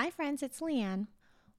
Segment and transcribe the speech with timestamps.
[0.00, 1.08] Hi, friends, it's Leanne.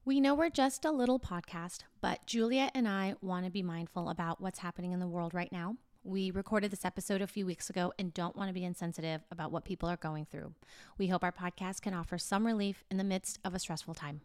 [0.04, 4.10] We know we're just a little podcast, but Juliet and I want to be mindful
[4.10, 5.76] about what's happening in the world right now.
[6.04, 9.52] We recorded this episode a few weeks ago and don't want to be insensitive about
[9.52, 10.56] what people are going through.
[10.98, 14.22] We hope our podcast can offer some relief in the midst of a stressful time.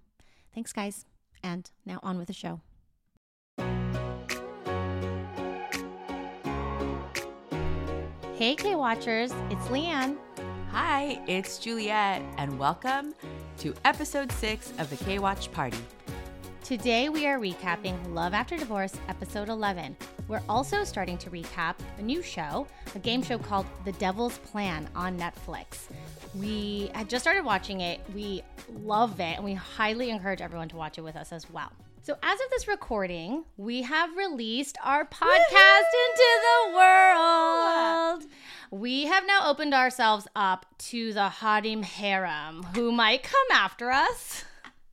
[0.55, 1.05] Thanks, guys.
[1.43, 2.63] And now on with the show.
[8.39, 10.17] Hey, K Watchers, it's Leanne.
[10.79, 13.15] Hi, it's Juliet, and welcome
[13.61, 15.79] to episode six of the K Watch Party.
[16.63, 19.97] Today we are recapping Love After Divorce, episode 11.
[20.29, 24.87] We're also starting to recap a new show, a game show called The Devil's Plan
[24.95, 25.89] on Netflix.
[26.35, 28.01] We had just started watching it.
[28.15, 28.43] We
[28.85, 31.73] love it, and we highly encourage everyone to watch it with us as well.
[32.07, 38.23] So, as of this recording, we have released our podcast into the world.
[38.71, 44.45] We have now opened ourselves up to the Harim harem who might come after us.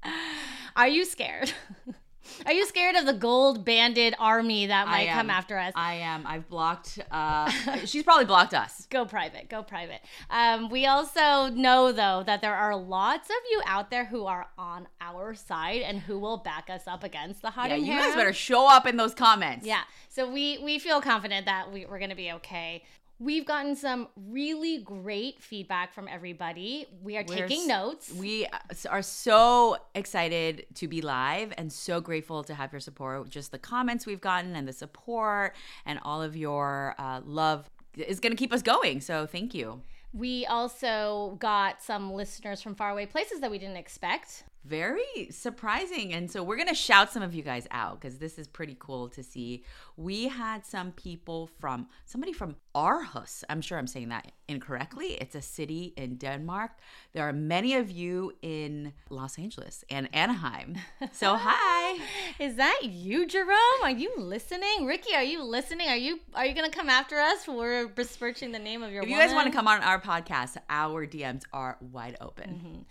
[0.75, 1.53] Are you scared?
[2.45, 5.73] Are you scared of the gold banded army that might come after us?
[5.75, 6.25] I am.
[6.25, 6.99] I've blocked.
[7.11, 7.49] Uh,
[7.85, 8.87] she's probably blocked us.
[8.89, 9.49] Go private.
[9.49, 10.01] Go private.
[10.29, 14.47] Um, we also know, though, that there are lots of you out there who are
[14.57, 18.15] on our side and who will back us up against the Harim Yeah, you guys
[18.15, 19.65] better show up in those comments.
[19.65, 19.81] Yeah.
[20.09, 22.83] So we we feel confident that we, we're going to be okay.
[23.19, 26.87] We've gotten some really great feedback from everybody.
[27.01, 28.11] We are We're taking notes.
[28.11, 28.47] We
[28.89, 33.29] are so excited to be live and so grateful to have your support.
[33.29, 35.55] Just the comments we've gotten and the support
[35.85, 38.99] and all of your uh, love is going to keep us going.
[38.99, 39.81] So thank you.
[40.11, 44.43] We also got some listeners from faraway places that we didn't expect.
[44.65, 46.13] Very surprising.
[46.13, 48.77] And so we're going to shout some of you guys out because this is pretty
[48.79, 49.63] cool to see.
[49.97, 53.43] We had some people from somebody from Aarhus.
[53.49, 55.17] I'm sure I'm saying that incorrectly.
[55.19, 56.71] It's a city in Denmark.
[57.11, 60.77] There are many of you in Los Angeles and Anaheim.
[61.11, 61.99] So hi.
[62.39, 63.83] Is that you, Jerome?
[63.83, 64.85] Are you listening?
[64.85, 65.89] Ricky, are you listening?
[65.89, 69.09] Are you are you gonna come after us We're besmirching the name of your If
[69.09, 72.49] you guys want to come on our podcast, our DMs are wide open.
[72.49, 72.81] Mm-hmm.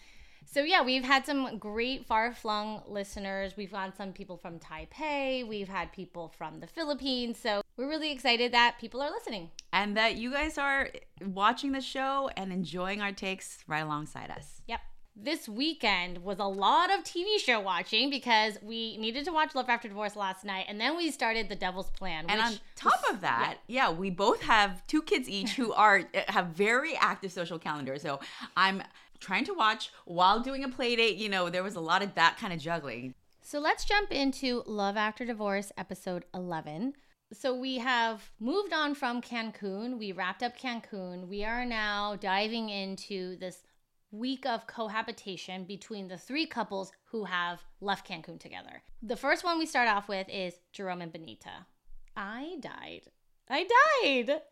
[0.53, 3.57] So yeah, we've had some great far-flung listeners.
[3.57, 5.49] We've got some people from Taipei.
[5.49, 7.39] We've had people from the Philippines.
[7.39, 9.49] So we're really excited that people are listening.
[9.73, 10.91] And that you guys are
[11.25, 14.61] watching the show and enjoying our takes right alongside us.
[14.69, 14.81] Yep.
[15.17, 19.71] This weekend was a lot of TV show watching because we needed to watch Love
[19.71, 22.27] After Divorce last night, and then we started The Devil's Plan.
[22.29, 23.91] And on top of that, yeah.
[23.91, 28.03] we both have two kids each who are have very active social calendars.
[28.03, 28.21] So
[28.57, 28.83] I'm
[29.23, 31.17] trying to watch while doing a play date.
[31.17, 33.15] You know, there was a lot of that kind of juggling.
[33.41, 36.93] So let's jump into Love After Divorce, episode 11.
[37.33, 39.99] So we have moved on from Cancun.
[39.99, 41.29] We wrapped up Cancun.
[41.29, 43.63] We are now diving into this
[44.11, 48.83] week of cohabitation between the three couples who have left Cancun together.
[49.03, 51.67] The first one we start off with is Jerome and Benita.
[52.15, 53.09] I died.
[53.49, 53.67] I
[54.03, 54.43] died.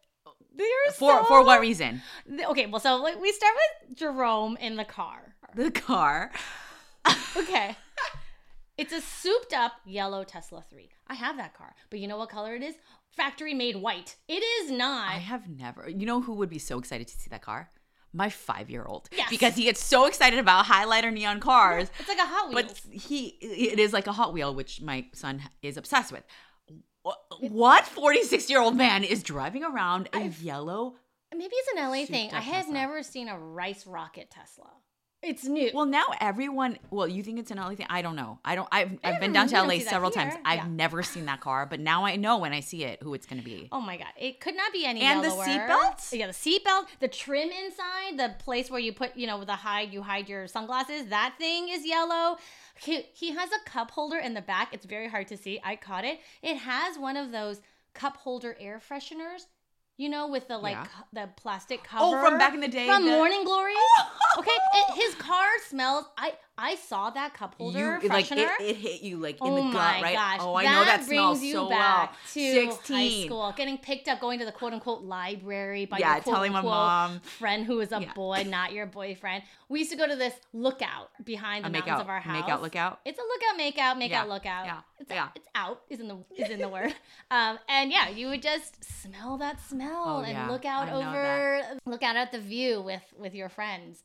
[0.94, 2.02] For so- for what reason?
[2.46, 3.54] Okay, well, so like, we start
[3.88, 5.34] with Jerome in the car.
[5.54, 6.30] The car.
[7.36, 7.76] Okay.
[8.78, 10.88] It's a souped up yellow Tesla 3.
[11.06, 11.74] I have that car.
[11.90, 12.76] But you know what color it is?
[13.14, 14.16] Factory made white.
[14.26, 15.10] It is not.
[15.12, 15.86] I have never.
[15.86, 17.68] You know who would be so excited to see that car?
[18.14, 19.10] My five year old.
[19.14, 19.28] Yes.
[19.28, 21.90] Because he gets so excited about highlighter neon cars.
[21.98, 22.80] it's like a Hot Wheels.
[22.80, 26.24] But he, it is like a Hot Wheel, which my son is obsessed with.
[27.04, 30.96] Wh- What 46 year old man is driving around a yellow?
[31.32, 32.30] Maybe it's an LA thing.
[32.32, 32.74] I have Tesla.
[32.74, 34.68] never seen a rice rocket Tesla.
[35.22, 35.70] It's new.
[35.74, 36.78] Well, now everyone.
[36.90, 37.86] Well, you think it's an LA thing?
[37.90, 38.38] I don't know.
[38.42, 38.66] I don't.
[38.72, 40.32] I've, I've been down to LA several times.
[40.46, 40.66] I've Yeah.
[40.68, 43.38] never seen that car, but now I know when I see it who it's going
[43.38, 43.68] to be.
[43.70, 44.08] Oh my god!
[44.18, 45.44] It could not be any And the yellower.
[45.44, 46.12] seatbelts?
[46.18, 49.56] Yeah, the seatbelt, the trim inside, the place where you put, you know, with the
[49.56, 51.06] hide, you hide your sunglasses.
[51.08, 52.38] That thing is yellow.
[52.82, 54.72] He, he has a cup holder in the back.
[54.72, 55.60] It's very hard to see.
[55.62, 56.18] I caught it.
[56.42, 57.60] It has one of those
[57.94, 59.46] cup holder air fresheners.
[59.96, 60.84] You know, with the like Yeah.
[60.86, 62.02] co- the plastic cover.
[62.04, 63.74] Oh, from back in the day, From the- Morning Glory.
[64.38, 66.06] okay, it, his car smells.
[66.16, 68.50] I I saw that cup holder You like freshener.
[68.60, 70.14] it, it hit you like in oh the gut, right?
[70.14, 70.40] gosh!
[70.40, 72.18] Oh, I know that brings smells you so back well.
[72.34, 76.22] to high school, getting picked up, going to the quote unquote library by Yeah, your
[76.22, 77.20] quote telling my mom.
[77.20, 78.12] friend who is a Yeah.
[78.12, 79.42] boy, not your boyfriend.
[79.70, 82.42] We used to go to this lookout behind the A mountains makeout, of our house.
[82.44, 83.00] makeout, lookout.
[83.06, 84.66] It's a lookout, make out, make Yeah, out, lookout.
[84.66, 85.28] yeah, It's, yeah.
[85.34, 86.94] it's out is in the is in the word.
[87.32, 90.92] Um, and yeah, you would just smell that smell Oh, and yeah, look out I
[90.92, 94.02] over, look out at the view with with your friends.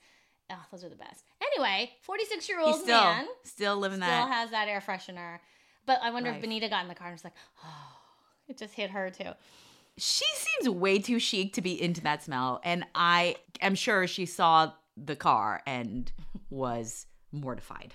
[0.51, 1.23] Oh, those are the best.
[1.53, 4.23] Anyway, 46 year old still man still living still that.
[4.23, 5.39] Still has that air freshener.
[5.85, 7.33] But I wonder if Benita got in the car and was like,
[7.63, 7.97] oh,
[8.47, 9.31] it just hit her too.
[9.97, 14.25] she seems way too chic to be into that smell, and I am sure she
[14.25, 16.11] saw the car and
[16.49, 17.93] was mortified.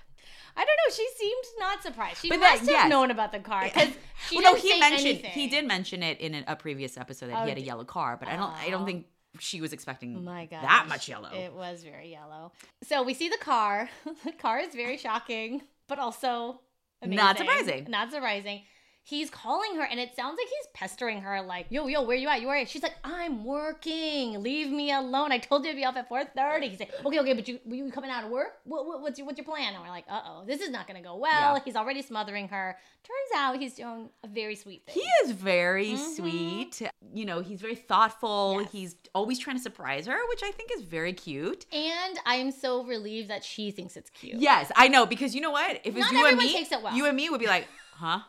[0.55, 0.93] I don't know.
[0.93, 2.21] She seemed not surprised.
[2.21, 2.89] She But must that- have yes.
[2.89, 3.89] known about the car because
[4.29, 5.31] she well, no, he mentioned anything.
[5.31, 7.85] he did mention it in a previous episode that Oh, he had a oh, yellow
[7.85, 8.85] car, but I don't I don't Oh.
[8.85, 9.05] think
[9.39, 11.29] she was expecting Oh my god, that much yellow.
[11.33, 12.51] It was very yellow.
[12.83, 13.89] So we see the car.
[14.25, 16.61] the car is very shocking, but also
[17.01, 17.17] amazing.
[17.17, 17.85] Not surprising.
[17.89, 18.61] Not surprising.
[19.03, 22.29] He's calling her, and it sounds like he's pestering her, like, "Yo, yo, where you
[22.29, 22.39] at?
[22.39, 24.41] You where?" She's like, "I'm working.
[24.43, 25.31] Leave me alone.
[25.31, 27.75] I told you to be off at 4:30." He's like, "Okay, okay, but you were
[27.75, 28.59] you coming out of work?
[28.63, 30.85] What, what, what's your what's your plan?" And we're like, "Uh oh, this is not
[30.87, 31.59] gonna go well." Yeah.
[31.65, 32.77] He's already smothering her.
[33.03, 34.93] Turns out he's doing a very sweet thing.
[34.93, 36.15] He is very Mhm.
[36.15, 36.81] sweet.
[37.13, 38.59] You know, he's very thoughtful.
[38.61, 38.71] Yes.
[38.71, 41.65] He's always trying to surprise her, which I think is very cute.
[41.73, 44.35] and I'm so relieved that she thinks it's cute.
[44.39, 45.81] Yes, I know because you know what?
[45.83, 46.95] If it's Not you and me, well.
[46.95, 48.19] you and me would be like, "Huh?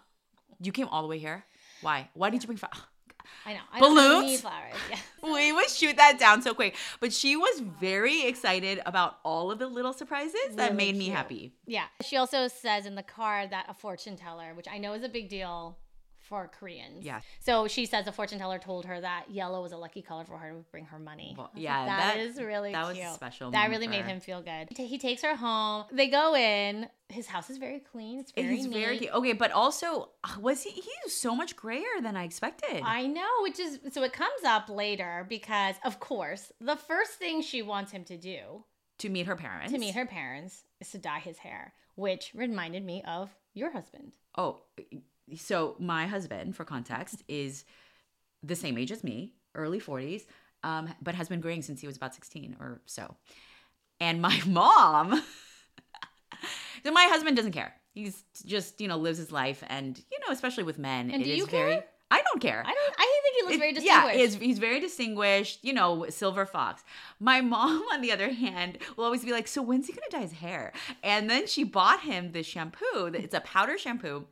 [0.63, 1.45] You came all the way here?
[1.81, 2.09] Why?
[2.15, 2.79] Why did you bring flowers?"
[3.45, 3.61] I know.
[3.73, 4.41] I Balloons?
[4.41, 4.75] flowers.
[4.91, 4.99] Yeah.
[5.33, 6.77] we would shoot that down so quick.
[7.01, 11.09] But she was very excited about all of the little surprises that Really made me
[11.09, 11.53] happy.
[11.67, 11.87] Yeah.
[12.05, 15.09] She also says in the car that a fortune teller, which I know is a
[15.09, 15.77] big deal
[16.23, 17.05] for Koreans.
[17.05, 17.21] Yeah.
[17.41, 20.39] So she says a fortune teller told her that yellow was a lucky color for
[20.39, 21.35] her to bring her money.
[21.37, 24.09] Well, yeah, that- that is really that was a special That really made her.
[24.09, 24.69] him feel good.
[24.69, 25.85] He ta- He takes her home.
[25.93, 26.89] They go in.
[27.09, 28.19] His house is very clean.
[28.21, 28.81] It's very He's neat.
[28.81, 29.13] very cute.
[29.13, 32.83] Okay, but also uh, was he he's so much grayer than I expected.
[32.85, 37.43] I know, which is so it comes up later because, of course, the first thing
[37.43, 38.65] she wants him to do
[38.99, 39.73] to meet her parents.
[39.73, 44.13] to meet her parents is to dye his hair, which reminded me of your husband.
[44.39, 44.63] Oh,
[45.37, 47.65] so my husband, for context, is
[48.43, 50.23] the same age as me, early 40s,
[50.65, 53.15] um, but has been graying since he was about 16 or so.
[54.01, 55.23] And my mom,
[56.85, 57.75] so my husband doesn't care.
[57.95, 59.63] He's just, you know, lives his life.
[59.69, 61.85] And, you know, especially with men, And it do is you very, care?
[62.11, 62.63] I don't care.
[62.67, 62.95] I don't.
[62.99, 64.35] I think he looks It- very Yeah, distinguished.
[64.41, 66.83] he's, he's very distinguished, you know, silver fox.
[67.21, 70.21] My mom, on the other hand, will always be like, So when's he gonna dye
[70.23, 70.73] his hair?
[71.03, 73.07] And then she bought him this shampoo.
[73.15, 74.27] It's a powder shampoo.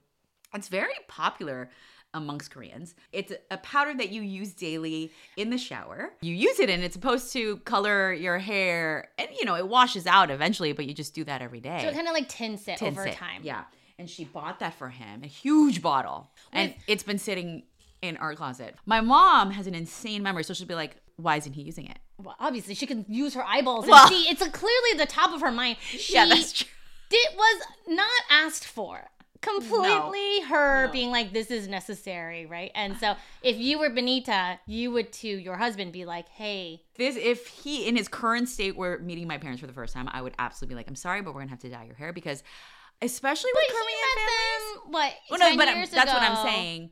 [0.54, 1.70] It's very popular
[2.12, 2.94] amongst Koreans.
[3.12, 6.10] It's a powder that you use daily in the shower.
[6.22, 10.06] You use it and it's supposed to color your hair and you know, it washes
[10.08, 11.78] out eventually, but you just do that every day.
[11.82, 13.14] so it kind of like tints it Tints over it.
[13.14, 13.42] time.
[13.44, 13.62] Yeah.
[13.98, 16.30] And she bought that for him, a huge bottle.
[16.52, 17.64] And it's been sitting
[18.02, 18.74] in our closet.
[18.86, 21.98] My mom has an insane memory, so she'll be like, why isn't he using it?
[22.16, 24.22] Well, obviously she can use her eyeballs and Well- see.
[24.28, 25.76] It's clearly the top of her mind.
[25.82, 26.66] She yeah, that's true.
[27.10, 29.10] did was not asked for.
[29.40, 30.92] Completely her No.
[30.92, 32.70] being like, "This is necessary," right?
[32.74, 37.16] And so, if you were Benita, you would to your husband be like, "Hey, This
[37.16, 40.20] if he in his current state were meeting my parents for the first time, I
[40.22, 42.42] would absolutely be like, I'm sorry, but we're gonna have to dye your hair because
[43.02, 44.82] especially with but Korean he met families.
[44.84, 45.12] them what?
[45.30, 46.22] Well, no, but that's what.
[46.22, 46.90] I'm saying.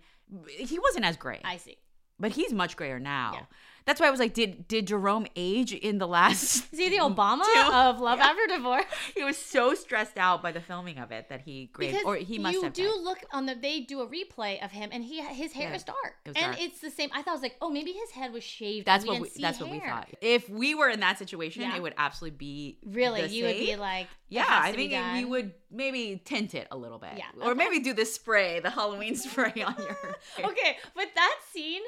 [0.48, 1.76] He wasn't as gray, I see.
[2.18, 3.32] but he's much grayer now.
[3.34, 3.40] Yeah.
[3.88, 6.66] That's why I was like, did did Jerome age in the last?
[6.74, 7.72] Is he the Obama Two.
[7.72, 8.26] of Love Yeah.
[8.26, 8.84] After Divorce?
[9.16, 12.38] he was so stressed out by the filming of it that he Because or he
[12.38, 12.60] must have.
[12.60, 12.72] you have.
[12.74, 13.00] do died.
[13.02, 15.84] look on the they do a replay of him and he his hair Yeah, is
[15.84, 16.60] dark it and dark.
[16.60, 17.08] it's the same.
[17.14, 18.84] I thought I was like, oh, maybe his head was shaved.
[18.86, 20.08] That's what we, that's what we thought.
[20.20, 21.74] If we were in that situation, Yeah.
[21.76, 26.20] it would absolutely be Really, you would be like, Yeah, I think we would maybe
[26.24, 27.12] tint it a little bit.
[27.16, 27.54] Yeah, Or okay.
[27.58, 30.14] maybe do the spray, the Halloween spray on your hair.
[30.44, 31.82] Okay, but that scene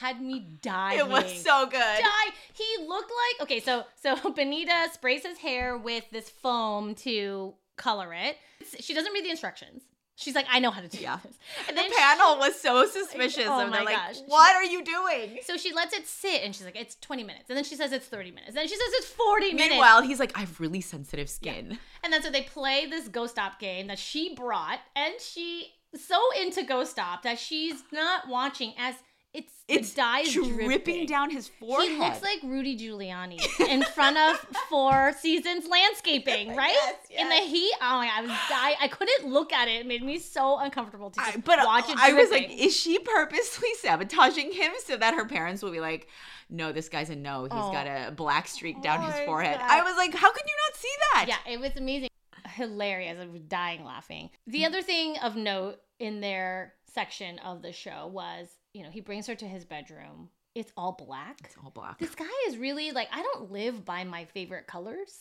[0.00, 0.98] had me dying.
[0.98, 1.78] It was so good.
[1.78, 2.30] die.
[2.54, 3.60] He looked like okay.
[3.60, 8.36] So so Benita sprays his hair with this foam to color it.
[8.80, 9.82] She doesn't read the instructions.
[10.16, 11.18] She's like, I know how to do Yeah.
[11.24, 11.34] this.
[11.66, 13.46] And The panel was so suspicious.
[13.46, 14.16] Oh and they're my like, gosh.
[14.26, 15.38] what are you doing?
[15.44, 17.48] So she lets it sit and she's like, it's 20 minutes.
[17.48, 18.48] And then she says it's 30 minutes.
[18.48, 19.70] And then she says it's 40 minutes.
[19.70, 21.78] Meanwhile, he's like, I have really sensitive skin.
[22.04, 26.64] And then so they play this Go-Stop game that she brought, and she so into
[26.64, 28.96] Go-Stop that she's not watching as
[29.32, 31.88] it's It's the dye is dripping dripping down his forehead.
[31.90, 36.72] He looks like Rudy Giuliani in front of Four Seasons landscaping, right?
[36.72, 37.72] Yes, In the heat.
[37.80, 38.76] Oh my god, I was dying.
[38.80, 39.80] I couldn't look at it.
[39.82, 41.96] It made me so uncomfortable to just I, but watch it.
[41.98, 46.08] I was like, is she purposely sabotaging him so that her parents will be like,
[46.48, 47.44] no, this guy's a no.
[47.44, 47.70] He's Oh.
[47.70, 49.60] got a black streak down Oh his forehead.
[49.60, 49.70] God.
[49.70, 51.26] I was like, how could you not see that?
[51.28, 52.08] Yeah, it was amazing.
[52.54, 53.16] Hilarious.
[53.20, 54.30] I was dying laughing.
[54.48, 54.66] The mm.
[54.66, 59.26] other thing of note in their section of the show was, you know, he brings
[59.26, 60.28] her to his bedroom.
[60.54, 61.38] It's all black.
[61.44, 61.98] It's all black.
[61.98, 65.20] This guy is really like, I don't live by my favorite colors.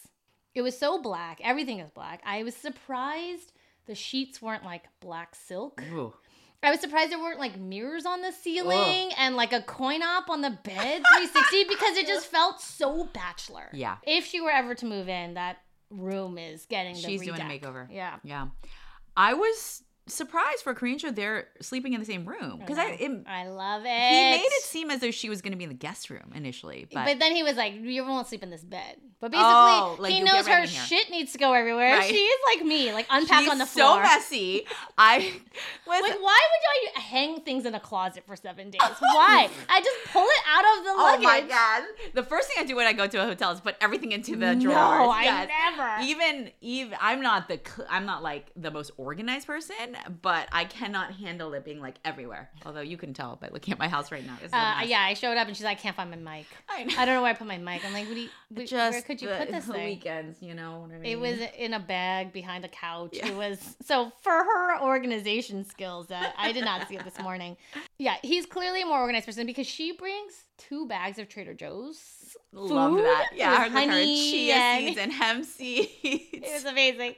[0.56, 1.40] It was so black.
[1.44, 2.22] Everything is black.
[2.26, 3.54] I was surprised
[3.86, 5.84] the sheets weren't like black silk.
[5.92, 6.14] Ooh.
[6.62, 10.30] I was surprised there weren't like mirrors on the ceiling and like a coin op
[10.30, 13.70] on the bed 360 because it just felt so bachelor.
[13.72, 13.98] Yeah.
[14.04, 17.44] If she were ever to move in, that room is getting the She's doing a
[17.44, 17.88] makeover.
[17.90, 18.18] Yeah.
[18.24, 18.48] Yeah.
[19.16, 22.90] I was surprised for a Korean show they're sleeping in the same room because I,
[23.00, 23.90] it, I love it.
[23.90, 26.32] he made it seem as though she was going to be in the guest room
[26.36, 29.50] initially, but, But, then he was like, "You won't sleep in this bed." But basically,
[29.50, 31.92] Oh, like, he knows right her shit needs to go everywhere.
[31.98, 32.10] Right.
[32.10, 33.96] She is like me, like unpack she's on the floor.
[33.98, 34.66] so messy.
[34.98, 35.18] I
[35.88, 38.80] was Like, why would you hang things in a closet for seven days?
[38.82, 39.50] Why?
[39.70, 41.20] I just pull it out of the luggage.
[41.20, 41.84] Oh my god!
[42.14, 44.32] The first thing I do when I go to a hotel is put everything into
[44.38, 44.64] the drawers.
[44.64, 45.50] No, I Yes.
[45.76, 46.10] never.
[46.10, 49.76] Even even I'm not the I'm not like the most organized person,
[50.22, 52.50] but I cannot handle it being like everywhere.
[52.66, 54.38] Although you can tell by looking at my house right now.
[54.52, 56.46] Uh, yeah, I showed up and she's like, I can't find my mic.
[56.70, 56.94] I know.
[56.98, 57.84] I don't know where I put my mic.
[57.86, 58.30] I'm like, what do you,
[58.66, 59.86] Just where could you the, put this the thing?
[59.86, 61.12] weekends, you know what I mean?
[61.12, 63.12] It was in a bag behind the couch.
[63.14, 63.28] Yeah.
[63.30, 67.58] It was so for her organization skills that I did not see it this morning.
[67.98, 72.00] Yeah, he's clearly a more organized person because she brings two bags of Trader Joe's.
[72.52, 73.30] love food that.
[73.34, 75.90] Yeah, her, with her honey chia and- seeds and hemp seeds.
[76.42, 77.16] It was amazing.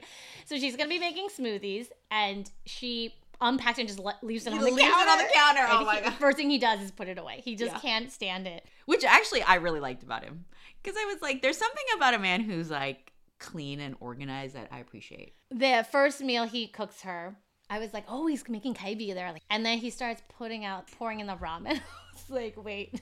[0.52, 4.52] So she's gonna be making smoothies, and she unpacks it and just le- leaves it
[4.52, 5.10] on the leaves it counter.
[5.10, 5.60] on the counter.
[5.60, 6.12] And Oh my he- God.
[6.14, 7.40] First thing he does is put it away.
[7.42, 7.78] He just Yeah.
[7.80, 8.66] can't stand it.
[8.84, 10.44] Which actually I really liked about him.
[10.82, 14.68] Because I was like, there's something about a man who's like clean and organized that
[14.70, 15.34] I appreciate.
[15.50, 17.34] The first meal he cooks her,
[17.70, 19.32] I was like, oh, he's making kaibi there.
[19.32, 21.80] Like, and then he starts putting out, pouring in the ramen.
[22.12, 23.00] it's like, wait,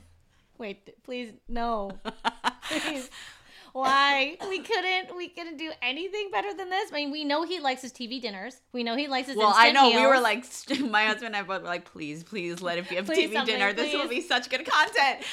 [0.57, 1.91] wait, please, no,
[2.69, 3.11] please.
[3.73, 6.91] Why we couldn't we couldn't do anything better than this?
[6.93, 8.61] I mean, we know he likes his TV dinners.
[8.73, 9.37] We know he likes his.
[9.37, 10.45] Well, I know we were like,
[10.81, 13.73] my husband and I both were like, please, please let it be a TV dinner.
[13.73, 15.25] This will be such good content.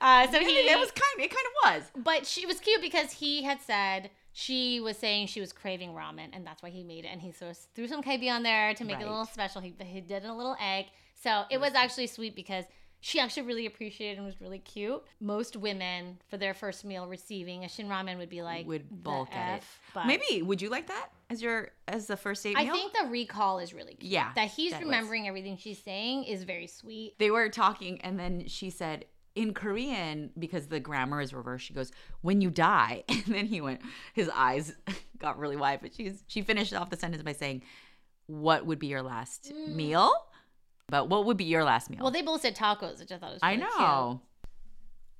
[0.00, 2.04] Uh, so And he it was kind of, it kind of was.
[2.04, 6.28] But she was cute because he had said she was saying she was craving ramen,
[6.32, 7.08] and that's why he made it.
[7.08, 9.60] And he sort of threw some kaibi on there to make it a little special.
[9.60, 12.64] He, he did a little egg, so it was actually sweet because
[13.04, 15.04] she actually really appreciated it and was really cute.
[15.20, 18.94] Most women, for their first meal receiving a shin ramen, would be like Would "The
[18.94, 19.58] bulk at it.
[19.58, 22.72] F?" But Maybe would you like that as your as the first date I meal?
[22.72, 24.10] think the recall is really cute.
[24.10, 24.86] Yeah, that he's that was.
[24.86, 27.18] remembering everything she's saying is very sweet.
[27.18, 31.66] they were talking, and then she said in Korean because the grammar is reversed.
[31.66, 31.92] She goes,
[32.22, 33.82] "When you die," and then he went.
[34.14, 34.72] His eyes
[35.18, 37.64] got really wide, but she's she finished off the sentence by saying,
[38.28, 39.74] "What would be your last mm.
[39.74, 40.10] meal?"
[40.88, 42.00] But what would be your last meal?
[42.02, 43.78] Well, they both said tacos, which I thought was I really cute.
[43.78, 44.20] know.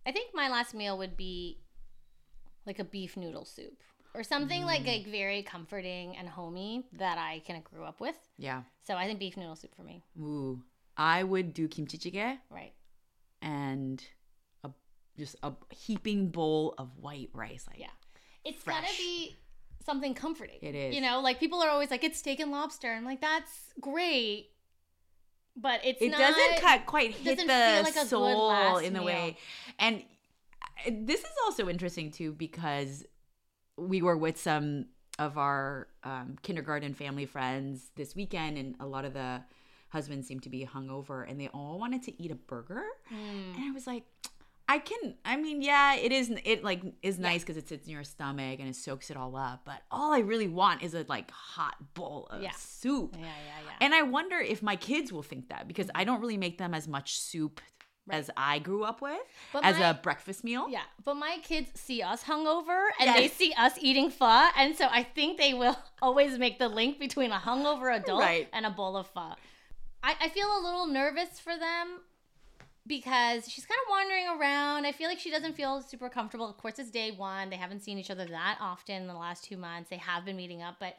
[0.07, 1.59] I think my last meal would be
[2.67, 3.83] like a beef noodle soup
[4.15, 4.67] or something Mm.
[4.67, 8.17] like like very comforting and homey that I kind of grew up with.
[8.39, 8.63] Yeah.
[8.83, 10.03] So I think beef noodle soup for me.
[10.19, 10.63] Ooh.
[10.97, 12.73] I would do kimchi jjigae Right.
[13.43, 14.05] and
[14.63, 14.71] a
[15.19, 17.67] just a heaping bowl of white rice.
[17.69, 17.91] Like, Yeah.
[18.45, 19.37] It's gotta be
[19.85, 20.59] something comforting.
[20.61, 20.95] It is.
[20.95, 22.93] You know, like people are always like, it's steak and lobster.
[22.93, 24.51] I'm like, that's great.
[25.57, 29.07] But it's it not doesn't cut quite hit the like soul in the meal.
[29.07, 29.37] way.
[29.79, 30.03] And
[30.87, 33.05] uh, this is also interesting too because
[33.77, 34.87] we were with some
[35.19, 39.43] of our um, kindergarten family friends this weekend, and a lot of the
[39.91, 42.83] husbands seemed to be hungover, and they all wanted to eat a burger.
[43.13, 43.55] Mm.
[43.55, 44.03] And I was like,
[44.67, 45.15] I can.
[45.25, 46.33] I mean, yeah, it is.
[46.45, 49.37] It like is nice because it sits in your stomach and it soaks it all
[49.37, 49.63] up.
[49.67, 52.53] But all I really want is a like hot bowl of Yeah.
[52.57, 53.15] soup.
[53.19, 53.73] Yeah, yeah, yeah.
[53.81, 56.13] And I wonder if my kids will think that because I mm-hmm.
[56.13, 57.61] don't really make them as much soup
[58.11, 59.19] as I grew up with
[59.53, 60.67] But as my- a breakfast meal.
[60.69, 64.89] Yeah, but my kids see us hungover and they see us eating pho, and so
[64.91, 68.49] I think they will always make the link between a hungover adult Right.
[68.53, 69.35] and a bowl of pho.
[70.03, 72.01] I, I feel a little nervous for them
[72.87, 74.87] because she's kind of wandering around.
[74.87, 76.49] I feel like she doesn't feel super comfortable.
[76.49, 77.51] Of course, it's day one.
[77.51, 79.91] They haven't seen each other that often in the last two months.
[79.91, 80.97] They have been meeting up, but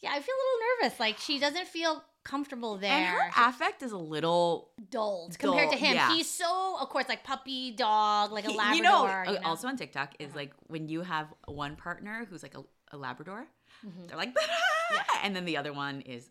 [0.00, 1.00] yeah, I feel a little nervous.
[1.00, 2.90] Like she doesn't feel comfortable there.
[2.92, 4.70] And her affect is a little.
[4.90, 5.94] dulled compared to him.
[5.94, 6.12] yeah.
[6.12, 8.76] He's so, of course, like puppy dog, like a Labrador.
[8.76, 9.48] you know, you uh, know?
[9.48, 13.46] also on TikTok is like when you have one partner who's like a, a Labrador,
[13.86, 14.08] Mhm.
[14.08, 14.34] they're like,
[14.92, 15.02] Yeah.
[15.22, 16.28] and then the other one is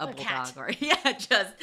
[0.00, 0.52] a, A cat.
[0.54, 1.54] bulldog or yeah, just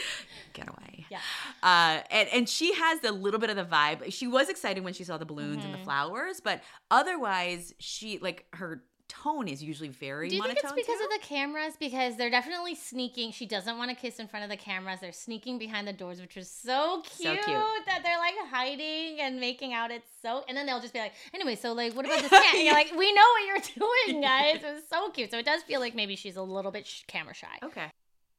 [0.54, 1.06] get away.
[1.10, 1.20] Yeah.
[1.62, 4.12] Uh, and and she has a little bit of the vibe.
[4.14, 5.84] She was excited when she saw the balloons and the Mhm.
[5.84, 6.62] flowers, but
[6.92, 11.04] otherwise, she like her tone is usually very Do you think it's because too.
[11.04, 11.76] of the cameras?
[11.80, 13.32] Because they're definitely sneaking.
[13.32, 15.00] She doesn't want to kiss in front of the cameras.
[15.02, 17.46] They're sneaking behind the doors, which is so cute, cute.
[17.86, 19.92] that they're like hiding and making out.
[19.92, 22.44] It's so, and then they'll just be like, anyway, so like, what about this cat?
[22.56, 23.46] And you're like, we know what
[23.78, 24.64] you're doing, guys.
[24.64, 25.30] It was so cute.
[25.30, 27.60] So it does feel like maybe she's a little bit sh- camera shy.
[27.62, 27.92] okay.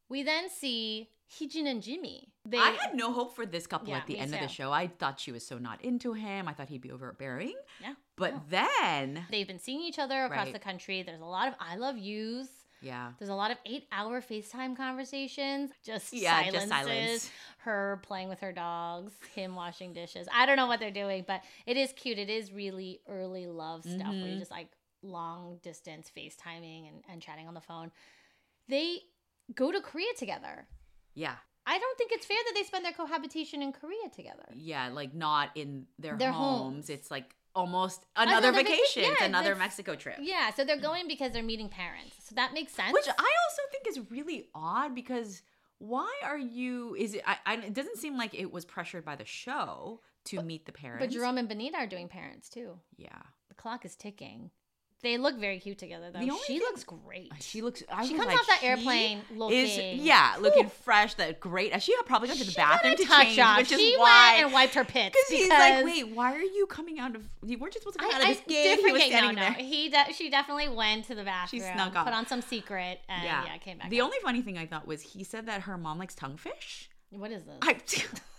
[0.09, 2.29] We then see Hee Jin and Jimi.
[2.47, 4.71] They, I had no hope for this couple Yeah, at the end of the show.
[4.71, 6.47] I thought she was so not into him.
[6.47, 7.55] I thought he'd be overbearing.
[7.81, 7.95] Yeah.
[8.17, 8.43] But No.
[8.51, 10.53] then, They've been seeing each other across Right.
[10.53, 11.03] the country.
[11.03, 12.49] There's a lot of I love yous.
[12.83, 13.13] yeah.
[13.19, 15.71] There's a lot of eight hour FaceTime conversations.
[15.83, 16.53] Just Yeah, silences.
[16.55, 17.31] just silence.
[17.59, 20.29] Her playing with her dogs, him washing dishes.
[20.33, 22.19] I don't know what they're doing, but it is cute.
[22.19, 24.39] It is really early love stuff where you mm-hmm.
[24.39, 24.69] just like
[25.03, 27.91] long distance FaceTiming and, and chatting on the phone.
[28.69, 29.01] They
[29.55, 30.67] go to Korea together.
[31.15, 31.35] Yeah.
[31.67, 34.45] I don't think it's fair that they spend their cohabitation in Korea together.
[34.55, 36.61] Yeah, like not in their, Their homes.
[36.75, 36.91] homes.
[36.91, 39.05] It's like almost another, Another vacation.
[39.05, 40.17] it's yeah, another Mexico trip.
[40.21, 42.17] Yeah, so they're going because they're meeting parents.
[42.29, 42.93] So that makes sense.
[42.93, 43.13] Which I
[43.49, 45.41] also think is really odd because
[45.79, 46.95] why are you?
[46.99, 47.23] Is it?
[47.27, 50.73] I, I, it doesn't seem like it was pressured by the show to meet the
[50.73, 51.05] parents.
[51.07, 52.79] but Jerome and Benita are doing parents too.
[52.97, 54.51] yeah, The clock is ticking.
[55.05, 56.21] They look very cute together though.
[56.21, 57.31] She thing- looks great.
[57.41, 57.83] she looks.
[57.93, 61.15] I She comes like, off that airplane looking Is yeah, looking fresh.
[61.15, 61.81] That great.
[61.83, 63.59] She probably gone to the She bathroom to change, off.
[63.59, 64.33] which is she why.
[64.33, 67.23] went and wiped her pits because he's like, wait, why are you coming out of?
[67.45, 68.81] You weren't just supposed to come I, out of I this gate.
[68.81, 69.13] He was gate.
[69.13, 69.43] No, standing no.
[69.43, 69.53] there.
[69.53, 71.61] He de- she definitely went to the bathroom.
[71.63, 72.07] She snuck off.
[72.07, 73.91] Put on some secret and yeah, came back.
[73.91, 74.05] The out.
[74.07, 76.89] only funny thing I thought was he said that her mom likes tongue fish.
[77.11, 77.59] what is this?
[77.63, 77.75] I,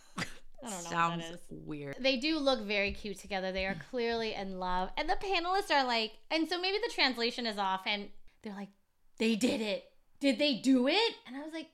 [0.66, 1.40] I don't know what Sounds that is.
[1.50, 1.96] weird.
[2.00, 3.52] They do look very cute together.
[3.52, 4.90] They are clearly in love.
[4.98, 8.10] And the panelists are like, and so maybe the translation is off and
[8.42, 8.70] they're like,
[9.18, 9.84] they did it.
[10.20, 11.14] Did they do it?
[11.28, 11.68] And I was like,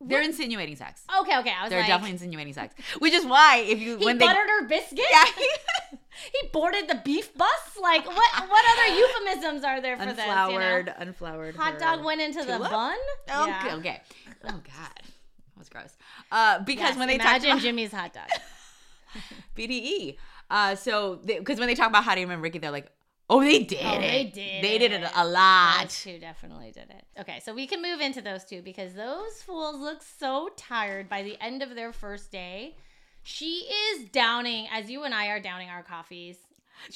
[0.00, 1.02] They're insinuating sex.
[1.20, 1.52] okay, okay.
[1.58, 4.26] I was They're like, definitely insinuating sex, which is why if you he when they
[4.26, 5.04] buttered her biscuit.
[5.10, 5.24] yeah
[6.32, 7.48] he boarded the beef bus.
[7.80, 8.48] Like what?
[8.50, 10.18] What other euphemisms are there for this?
[10.18, 10.94] unfloured You know?
[10.98, 12.96] unfloured Hot dog went into the bun.
[13.28, 13.74] Okay, Yeah.
[13.76, 14.00] okay.
[14.44, 15.02] Oh god,
[15.58, 15.96] was gross.
[16.32, 18.28] Uh, because Yes, when they imagine talk about Jimi's hot dog.
[19.56, 20.16] BDE,
[20.50, 22.90] uh, so because when they talk about Harim and Ricky, they're like,
[23.30, 24.00] oh, they did Oh, it.
[24.00, 25.10] they did They did it it.
[25.14, 25.82] a lot.
[25.84, 27.04] Those two definitely did it.
[27.20, 31.22] Okay, so we can move into those two because those fools look so tired by
[31.22, 32.76] the end of their first day.
[33.24, 36.38] She is downing, as you and I are downing our coffees.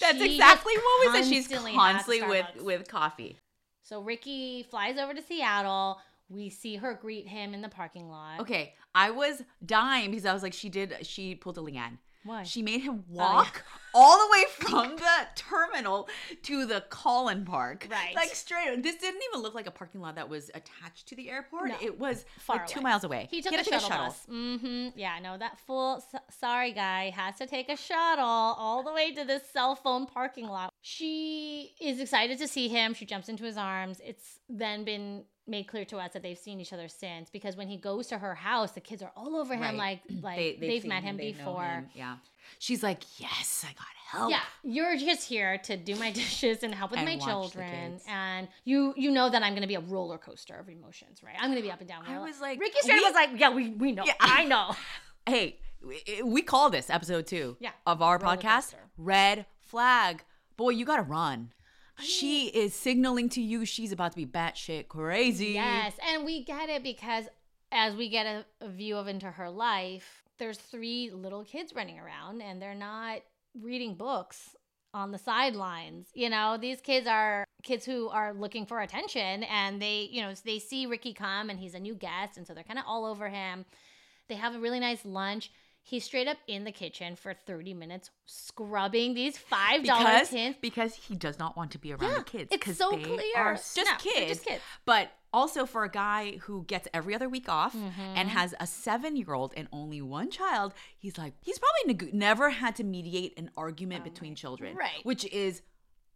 [0.00, 1.28] That's She exactly what we said.
[1.28, 3.36] She's constantly with with coffee.
[3.82, 5.98] So Ricky flies over to Seattle.
[6.32, 8.40] We see her greet him in the parking lot.
[8.40, 11.06] Okay, I was dying because I was like, she did.
[11.06, 11.98] She pulled a Leanne.
[12.24, 12.44] Why?
[12.44, 13.22] She made him yeah.
[13.22, 16.08] walk all the way from the terminal
[16.44, 17.88] to the Collin Park.
[17.90, 18.14] Right.
[18.14, 18.82] Like straight.
[18.82, 21.70] This didn't even look like a parking lot that was attached to the airport.
[21.70, 21.74] No.
[21.82, 23.26] It was Far like two miles away.
[23.30, 24.26] He took had a to shuttle, bus.
[24.30, 24.88] Mm-hmm.
[24.98, 29.12] Yeah, no, that fool, s- sorry guy, has to take a shuttle all the way
[29.12, 30.72] to this cell phone parking lot.
[30.80, 32.94] She is excited to see him.
[32.94, 34.00] She jumps into his arms.
[34.04, 35.24] It's then been
[35.56, 38.16] made clear to us that they've seen each other since because when he goes to
[38.24, 39.76] her house, the kids are all over him Right.
[39.86, 41.64] like like They- have seen met him, they before.
[41.64, 41.88] him.
[41.94, 42.16] Yeah.
[42.58, 44.30] She's like, yes, I got help.
[44.34, 44.40] Yeah,
[44.76, 48.78] you're just here to do my dishes and help with And my children, and you
[48.96, 51.36] you know that I'm going to be a roller coaster of emotions, right?
[51.40, 52.02] I'm going to be up and down.
[52.06, 54.14] I was like, Ricky straight we- was like, yeah, we we know, Yeah.
[54.20, 54.66] I know.
[55.32, 55.60] Hey,
[56.24, 57.70] we, call this episode two Yeah.
[57.86, 58.90] of our Roller podcast coaster.
[58.98, 60.24] Red Flag.
[60.56, 60.98] Boy, you got
[62.02, 62.08] run.
[62.08, 65.52] She is signaling to you she's about to be batshit crazy.
[65.52, 67.26] Yes, and we get it because
[67.70, 71.98] as we get a, a view of into her life, there's three little kids running
[71.98, 73.20] around and they're not
[73.60, 74.56] reading books
[74.94, 76.08] on the sidelines.
[76.14, 80.34] You know, these kids are kids who are looking for attention and they, you know,
[80.44, 83.06] they see Ricky come and he's a new guest and so they're kind of all
[83.06, 83.64] over him.
[84.28, 85.50] They have a really nice lunch.
[85.84, 90.56] He's straight up in the kitchen for 30 minutes scrubbing these $5 because tins.
[90.60, 92.48] because he does not want to be around Yeah, the kids.
[92.52, 93.36] It's so they clear.
[93.36, 94.28] Are just No, kids.
[94.38, 94.62] just kids.
[94.84, 98.00] But also for a guy who gets every other week off Mm-hmm.
[98.16, 102.76] and has a seven-year-old and only one child, he's like he's probably neg- never had
[102.76, 105.04] to mediate an argument between children, Oh Right.
[105.04, 105.62] Which is,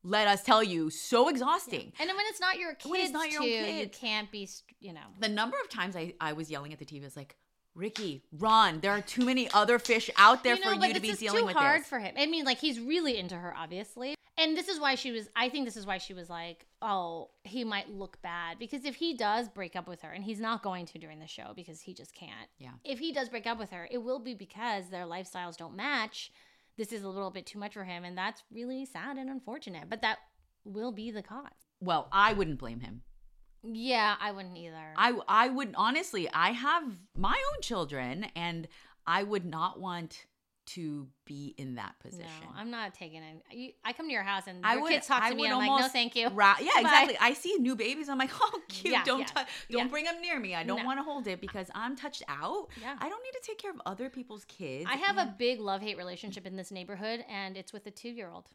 [0.03, 1.93] let us tell you, so exhausting.
[1.99, 4.49] And when it's not your kids, When it's not your too, own you can't be,
[4.81, 5.01] you know.
[5.19, 7.37] The number of times I, I was yelling at the TV is like,
[7.77, 11.07] Ricky, Ron, There are too many other fish out there you know, for you to
[11.07, 11.89] it's be dealing too with hard this.
[11.89, 12.15] for him.
[12.19, 15.29] I mean, like he's really into her, obviously, and this is why she was.
[15.37, 18.97] I think this is why she was like, "Oh, he might look bad," because if
[18.97, 21.83] he does break up with her, and he's not going to during the show because
[21.83, 22.49] he just can't.
[22.59, 22.73] Yeah.
[22.85, 26.33] If he does break up with her, it will be because their lifestyles don't match.
[26.79, 29.89] This is a little bit too much for him, and that's really sad and unfortunate.
[29.89, 30.19] But that
[30.65, 31.69] will be the cause.
[31.81, 33.03] well, I wouldn't blame him.
[33.63, 34.95] Yeah, I wouldn't either.
[34.97, 36.85] I I would honestly, I have
[37.17, 38.69] my own children, and
[39.07, 40.27] I would not want
[40.67, 42.27] to be in that position.
[42.43, 43.75] No, I'm not taking it.
[43.85, 45.53] I come to your house and I your would- kids talk I to me, and
[45.55, 46.29] I'm like, no, thank you.
[46.29, 46.81] Ra- yeah, Bye.
[46.81, 47.17] exactly.
[47.21, 48.09] I see new babies.
[48.09, 48.93] I'm like, oh, cute.
[48.93, 50.57] Yeah, don't yeah, don't bring them near me.
[50.57, 50.85] I don't No.
[50.85, 52.67] want to hold it because I'm touched out.
[52.81, 52.97] Yeah.
[52.99, 54.87] I don't need to take care of other people's kids.
[54.91, 58.11] I have a big love hate relationship in this neighborhood, and it's with a two
[58.11, 58.49] year old.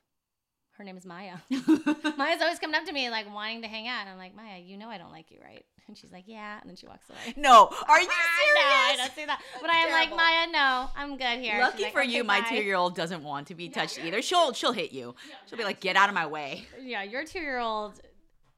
[0.81, 1.35] Her name is Maya.
[2.17, 4.01] Maya's always coming up to me like wanting to hang out.
[4.01, 5.63] And I'm like, Maya, you know I don't like you, right?
[5.87, 6.59] And she's like, yeah.
[6.59, 7.35] And then she walks away.
[7.37, 8.07] no, are you
[8.39, 8.55] serious?
[8.55, 9.39] no, I don't say that.
[9.61, 10.09] But I'm like.
[10.09, 11.59] Maya, no, I'm good here.
[11.61, 14.03] Lucky like, for "Okay, you, my bye." two year old doesn't want to be touched
[14.03, 14.23] either.
[14.23, 15.13] She'll she'll hit you.
[15.45, 16.65] She'll be like, get out of my way.
[16.81, 18.01] Yeah, your two year old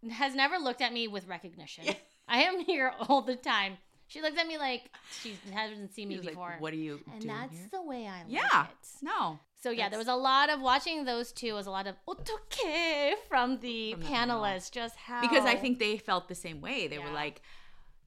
[0.10, 1.84] has never looked at me with recognition.
[2.30, 3.80] I am here all the time.
[4.14, 4.92] She looks at me like
[5.24, 6.50] she hasn't seen me before.
[6.52, 7.68] like, what are you and that's here?
[7.72, 8.66] the way I like Yeah.
[8.66, 8.88] it.
[9.02, 9.40] No.
[9.60, 13.16] So yeah, there was a lot of watching those two was a lot of otoke
[13.28, 14.70] from the From the panelists.
[14.72, 16.88] Just how because I think they felt the same way.
[16.88, 17.06] They Yeah.
[17.08, 17.42] were like,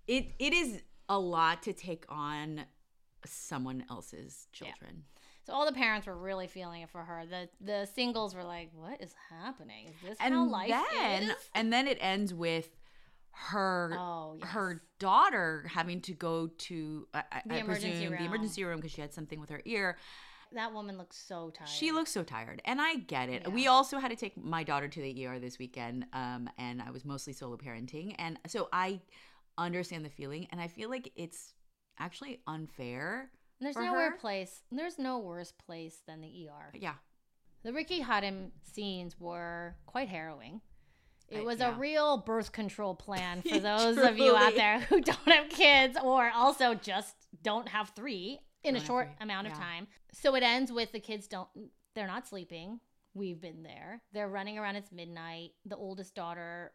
[0.07, 2.67] it it is a lot to take on
[3.25, 5.05] someone else's children.
[5.45, 7.25] So all the parents were really feeling it for her.
[7.27, 9.87] The the singles were like, "What is happening?
[9.89, 12.69] Is this And how life then is?" and then it ends with
[13.39, 14.49] her Oh, yes.
[14.49, 18.21] her daughter having to go to I, The I emergency presume room.
[18.21, 19.99] the emergency room because she had something with her ear.
[20.53, 21.69] That woman looks so tired.
[21.69, 23.43] She looks so tired, and I get it.
[23.43, 23.49] Yeah.
[23.51, 26.91] We also had to take my daughter to the ER this weekend, um, and I
[26.93, 29.01] was mostly solo parenting, and so I
[29.59, 31.53] understand the feeling, and I feel like it's
[31.99, 33.31] actually unfair.
[33.61, 34.17] And there's nowhere her.
[34.19, 34.63] place.
[34.71, 36.71] There's no worse place than the ER.
[36.75, 36.95] Yeah,
[37.65, 40.61] The Ricky Harim scenes were quite harrowing.
[41.29, 41.75] It I- was yeah.
[41.75, 45.97] a real birth control plan for those of you out there who don't have kids
[46.03, 49.87] or also just don't have three in Don't a short three, amount of time.
[50.13, 51.49] So it ends with the kids don't
[51.95, 52.81] they're not sleeping.
[53.15, 54.03] We've been there.
[54.13, 55.53] They're running around it's midnight.
[55.65, 56.73] The oldest daughter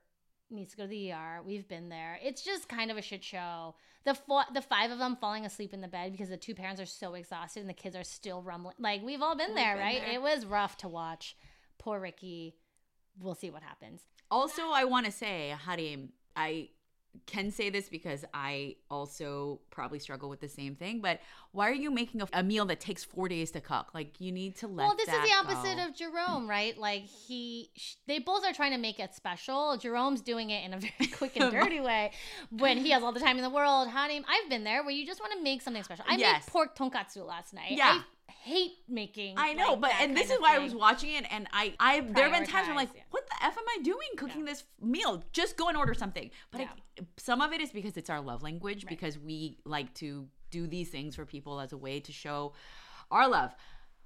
[0.50, 1.42] needs to go to the ER.
[1.46, 2.18] We've been there.
[2.24, 3.76] It's just kind of a shit show.
[4.04, 6.82] The four, the five of them falling asleep in the bed because the two parents
[6.82, 8.76] are so exhausted and the kids are still rumbling.
[8.80, 10.02] Like we've all been We've there, been right?
[10.04, 10.14] there.
[10.16, 11.38] It was rough to watch.
[11.78, 12.56] Poor Ricky.
[13.20, 14.02] We'll see what happens.
[14.32, 16.70] Also, I want to say, Harim, I
[17.26, 21.02] can say this because I also probably struggle with the same thing.
[21.02, 21.20] But
[21.52, 23.88] why are you making a, a meal that takes four days to cook?
[23.94, 24.88] Like you need to let.
[24.88, 25.88] well, this is the opposite go.
[25.88, 26.78] of Jerome, right?
[26.78, 29.76] Like he, sh- they both are trying to make it special.
[29.78, 32.12] Jerome's doing it in a very quick and dirty way
[32.50, 33.90] when he has all the time in the world.
[33.90, 36.06] Honey, I've been there where you just want to make something special.
[36.08, 36.46] I Yes.
[36.48, 37.72] made pork tonkatsu last night.
[37.72, 38.00] Yeah.
[38.00, 39.36] I hate making.
[39.38, 42.02] I know, like, but and this is why I was watching it, and I, I,
[42.02, 43.04] there have been times where I'm like, yeah.
[43.12, 45.24] what the f am I doing cooking this meal?
[45.32, 46.32] Just go and order something.
[46.52, 46.68] But I,
[47.18, 50.90] some of it is because it's our love language, because we like to do these
[50.90, 52.54] things for people as a way to show
[53.10, 53.56] our love.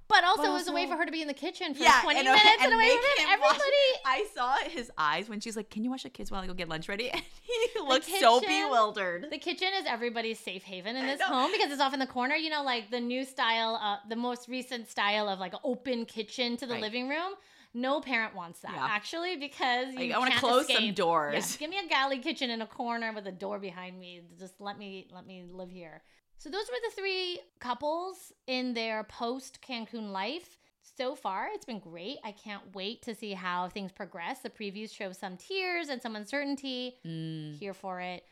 [0.08, 1.82] But also, But it was a way for her to be in the kitchen for
[1.82, 3.86] Yeah, 20 and, minutes and and away from him watch- Everybody.
[4.04, 6.54] I saw his eyes when she's like, "Can you watch the kids while I go
[6.54, 7.22] get lunch ready?" And
[7.72, 9.28] he looked so bewildered.
[9.30, 12.34] The kitchen is everybody's safe haven in this home because it's off in the corner.
[12.36, 16.56] You know, like the new style, uh, the most recent style of like open kitchen
[16.58, 16.82] to the Right.
[16.82, 17.32] living room.
[17.74, 18.86] No parent wants that Yeah.
[18.88, 21.52] actually because you Like, I wanna can't close some doors.
[21.52, 24.22] Yeah, give me a galley kitchen in a corner with a door behind me.
[24.38, 26.02] Just let me let me live here.
[26.38, 30.58] So those were the three couples in their post Cancun life.
[30.96, 32.18] So far, it's been great.
[32.24, 34.40] I can't wait to see how things progress.
[34.40, 36.94] The previews show some tears and some uncertainty.
[37.04, 37.58] Mm.
[37.58, 38.24] Here for it.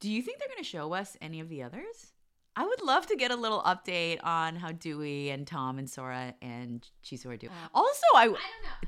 [0.00, 2.12] Do you think they're going to show us any of the others?
[2.56, 6.34] I would love to get a little update on how Dewey and Tom and Sora
[6.40, 7.52] and Chisu are doing.
[7.52, 8.38] Uh, also, I I don't know.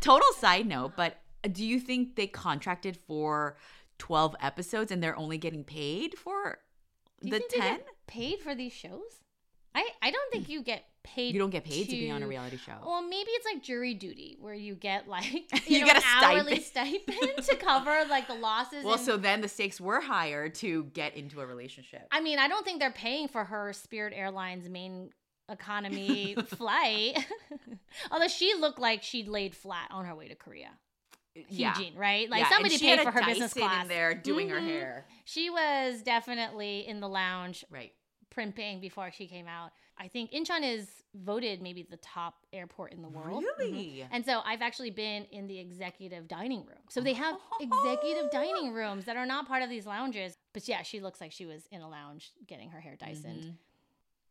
[0.00, 1.18] total side note, but
[1.52, 3.56] do you think they contracted for
[3.98, 6.58] 12 episodes and they're only getting paid for
[7.20, 7.80] the 10?
[8.06, 9.20] Paid for these shows?
[9.74, 11.32] I I don't think you get paid.
[11.34, 12.74] You don't get paid to, be on a reality show.
[12.84, 15.32] Well, maybe it's like jury duty where you get like
[15.66, 18.84] You you, know, get an a hourly stipend to cover like the losses.
[18.84, 22.06] well, in- so then the stakes were higher to get into a relationship.
[22.12, 25.10] I mean, I don't think they're paying for her Spirit Airlines main
[25.48, 27.18] economy flight.
[28.10, 30.70] Although she looked like she'd laid flat on her way to Korea.
[31.48, 31.74] Yeah.
[31.76, 32.28] Hee Jin, right?
[32.28, 33.82] Like Yeah, somebody paid for her business Dyson class.
[33.84, 34.66] in there doing her Mhm.
[34.66, 35.06] hair.
[35.24, 37.92] She was definitely in the lounge Right.
[38.30, 39.72] primping before she came out.
[39.98, 43.44] I think Incheon is voted maybe the top airport in the world.
[43.44, 43.58] Mhm.
[43.58, 44.06] Really?
[44.10, 46.78] And so I've actually been in the executive dining room.
[46.88, 50.36] So they have executive dining rooms that are not part of these lounges.
[50.54, 53.44] But yeah, she looks like she was in a lounge getting her hair Dysoned.
[53.44, 53.56] Mhm.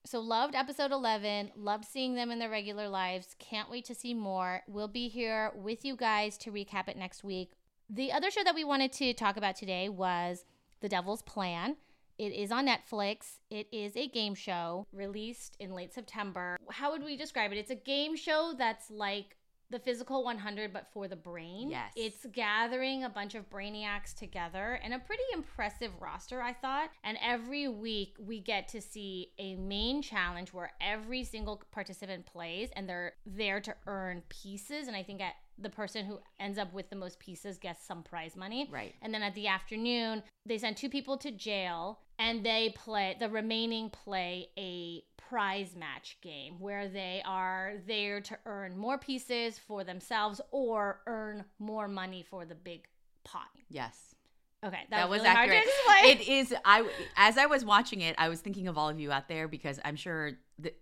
[0.03, 1.51] So loved episode 11.
[1.55, 3.35] Loved seeing them in their regular lives.
[3.37, 4.63] Can't wait to see more.
[4.67, 7.51] We'll be here with you guys to recap it next week.
[7.87, 10.43] The other show that we wanted to talk about today was
[10.79, 11.75] The Devil's Plan.
[12.17, 13.39] It is on Netflix.
[13.49, 16.57] It is a game show released in late September.
[16.69, 17.57] How would we describe it?
[17.57, 19.37] It's a game show that's like
[19.71, 21.71] the physical 100 but for the brain.
[21.71, 21.91] Yes.
[21.95, 26.89] It's gathering a bunch of brainiacs together and a pretty impressive roster, I thought.
[27.03, 32.69] And every week we get to see a main challenge where every single participant plays
[32.75, 34.87] and they're there to earn pieces.
[34.87, 38.03] And I think at the person who ends up with the most pieces gets some
[38.03, 38.69] prize money.
[38.71, 38.95] Right.
[39.01, 43.29] And then at the afternoon, they send two people to jail and they play, the
[43.29, 49.81] remaining play a prize match game where they are there to earn more pieces for
[49.85, 52.85] themselves or earn more money for the big
[53.23, 53.47] pot.
[53.69, 54.13] Yes.
[54.61, 56.19] Okay, that, That, was really hard to accurate.
[56.19, 56.53] It is.
[56.65, 59.47] I as I was watching it, I was thinking of all of you out there
[59.47, 60.33] because I'm sure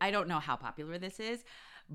[0.02, 1.44] I don't know how popular this is,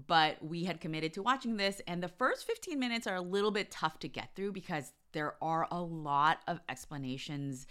[0.07, 3.51] but we had committed to watching this, and the first 15 minutes are a little
[3.51, 7.67] bit tough to get through because there are a lot of explanations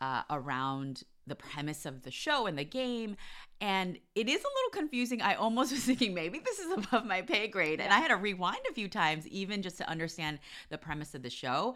[0.00, 3.16] uh, around the premise of the show and the game,
[3.64, 5.22] And it is a little confusing.
[5.22, 7.80] I almost was thinking maybe this is above my pay grade.
[7.80, 11.22] And I had to rewind a few times, even just to understand the premise of
[11.22, 11.74] the show.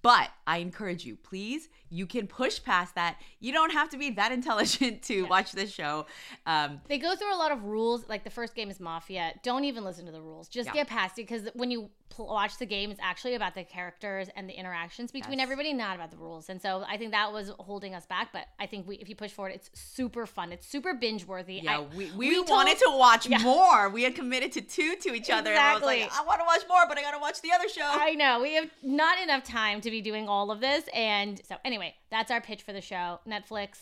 [0.00, 3.16] But I encourage you, please, you can push past that.
[3.40, 6.06] You don't have to be that intelligent to watch this show.
[6.46, 8.08] Um, They go through a lot of rules.
[8.08, 9.32] Like the first game is Mafia.
[9.42, 10.48] Don't even listen to the rules.
[10.48, 10.74] Just Yeah.
[10.74, 14.28] get past it because when you pl- watch the game, it's actually about the characters
[14.36, 15.44] and the interactions between Yes.
[15.44, 16.48] everybody, not about the rules.
[16.48, 18.28] And so I think that was holding us back.
[18.32, 20.52] But I think we, if you push forward, it's super fun.
[20.52, 21.60] It's super binge worthy.
[21.62, 23.38] yeah, I- we, we, we told- wanted to watch Yeah.
[23.38, 23.88] more.
[23.88, 25.50] We had committed to two to each other.
[25.50, 26.18] And I was like, Exactly.
[26.22, 27.82] I want to watch more, but I got to watch the other show.
[27.84, 31.56] I know we have not enough time to be doing all of this, and so
[31.64, 33.20] anyway, that's our pitch for the show.
[33.28, 33.78] Netflix,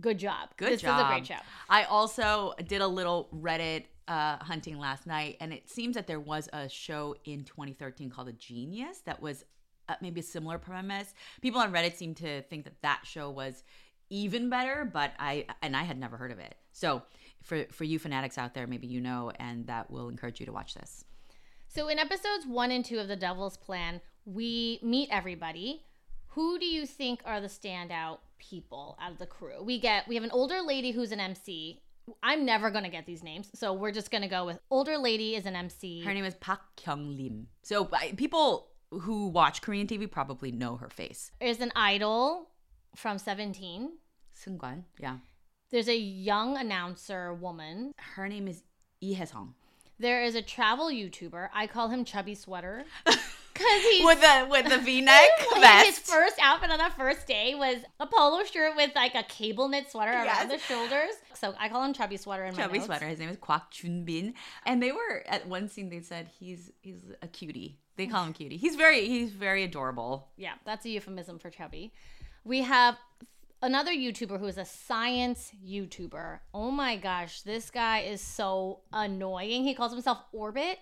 [0.00, 0.50] good job.
[0.56, 0.98] Good this job.
[1.00, 1.42] is a great show.
[1.68, 6.20] I also did a little Reddit uh, hunting last night, and it seems that there
[6.20, 9.44] was a show in 2013 called A Genius that was
[9.88, 11.12] uh, maybe a similar premise.
[11.40, 13.62] People on Reddit seem to think that that show was
[14.10, 16.54] even better, but I and I had never heard of it.
[16.72, 17.02] So
[17.42, 20.52] for for you fanatics out there, maybe you know, and that will encourage you to
[20.52, 21.04] watch this.
[21.68, 25.84] So in episodes one and two of The Devil's Plan, we meet everybody.
[26.28, 29.62] Who do you think are the standout people out of the crew?
[29.62, 31.80] We get we have an older lady who's an MC.
[32.22, 35.46] I'm never gonna get these names, so we're just gonna go with older lady is
[35.46, 36.02] an MC.
[36.02, 37.46] Her name is Park Kyung Lim.
[37.62, 41.30] So I, people who watch Korean TV probably know her face.
[41.40, 42.50] Is an idol
[42.94, 43.90] from 17.
[44.36, 45.18] Seungkwan, yeah.
[45.72, 47.94] There's a young announcer woman.
[47.96, 48.62] Her name is
[49.00, 49.54] Lee Hae-sung.
[49.98, 51.48] There is a travel YouTuber.
[51.54, 56.34] I call him Chubby Sweater because he's with the with the V-neck Like, His first
[56.42, 60.10] outfit on that first day was a polo shirt with like a cable knit sweater
[60.10, 61.12] around the shoulders.
[61.34, 63.06] So I call him Chubby Sweater in chubby sweater.
[63.06, 64.34] His name is Kwak Junbin,
[64.66, 65.88] and they were at one scene.
[65.88, 67.78] They said he's he's a cutie.
[67.96, 68.58] They call him cutie.
[68.58, 70.28] He's very he's very adorable.
[70.36, 71.94] Yeah, that's a euphemism for chubby.
[72.44, 72.98] We have
[73.62, 76.40] another YouTuber who is a science YouTuber.
[76.52, 79.64] Oh my gosh, this guy is so annoying.
[79.64, 80.78] He calls himself Orbit.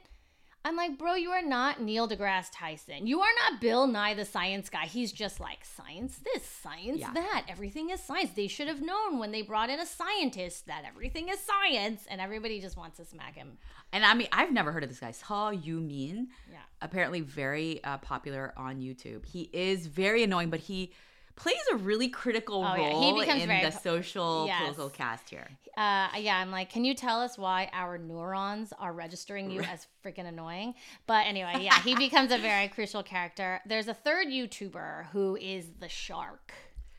[0.62, 3.07] I'm like, bro, you are not Neil deGrasse Tyson.
[3.07, 4.85] You are not Bill Nye the science guy.
[4.85, 7.12] He's just like, science this, science Yeah.
[7.14, 7.47] that.
[7.49, 8.33] Everything is science.
[8.37, 12.05] They should have known when they brought in a scientist that everything is science.
[12.11, 13.57] And everybody just wants to smack him.
[13.95, 15.12] And I mean, I've never heard of this guy.
[15.12, 16.29] Seo Yu-min.
[16.53, 16.59] Yeah.
[16.83, 19.25] Apparently very uh, popular on YouTube.
[19.25, 20.93] He is very annoying, but he
[21.40, 22.90] plays a really critical Oh, yeah.
[22.90, 24.59] Role becomes in the po- social Yes.
[24.61, 25.48] political cast here.
[25.76, 29.87] Uh, yeah, I'm like, can you tell us why our neurons are registering you as
[30.05, 30.74] freaking annoying?
[31.07, 33.61] But anyway, yeah, he becomes a very crucial character.
[33.66, 36.53] There's a third YouTuber who is the shark.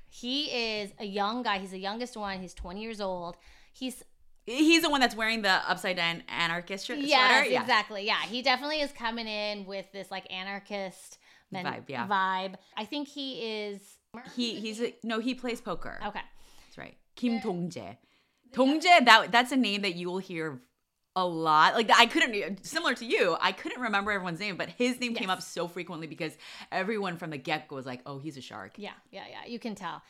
[0.10, 0.45] He
[0.80, 1.60] is a young guy.
[1.60, 2.39] He's the youngest one.
[2.41, 3.38] He's 20 years old.
[3.73, 4.04] He's
[4.47, 7.47] He's the one that's wearing the upside down anarchist shirt, yes, sweater.
[7.47, 7.62] Yeah.
[7.62, 8.06] exactly.
[8.08, 11.19] Yeah, he definitely is coming in with this like anarchist
[11.51, 12.08] men- Vibe, yeah.
[12.08, 12.56] vibe.
[12.75, 13.82] I think he is.
[14.36, 16.00] He he's a, no, he plays poker.
[16.06, 16.21] Okay.
[16.67, 16.95] That's right.
[17.15, 17.97] Kim Dongjae.
[18.54, 20.62] Dongjae, that that's a name that you will hear
[21.15, 21.76] a lot.
[21.76, 25.30] Like I couldn't similar to you, I couldn't remember everyone's name, but his name came
[25.30, 26.38] up so frequently because
[26.71, 29.50] everyone from the get-go was like, "Oh, he's a shark." Yeah, yeah, yeah.
[29.50, 30.02] You can tell.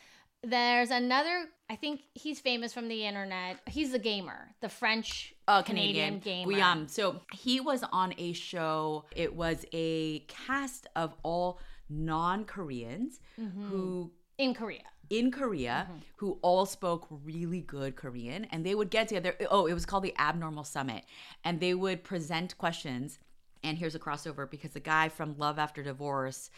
[0.44, 1.46] There's another.
[1.70, 3.60] I think he's famous from the internet.
[3.68, 6.52] He's a gamer, the French uh, Canadian, Canadian, gamer.
[6.52, 6.88] Guillaume.
[6.88, 9.06] So he was on a show.
[9.16, 11.60] It was a cast of all
[11.92, 13.68] non-Koreans Mm-hmm.
[13.70, 14.84] who in Korea.
[15.10, 16.00] in Korea Mm-hmm.
[16.18, 19.36] who all spoke really good Korean and they would get together.
[19.50, 21.04] Oh, it was called the Abnormal Summit.
[21.44, 23.20] And they would present questions.
[23.64, 26.50] And here's a crossover because the guy from Love After Divorce,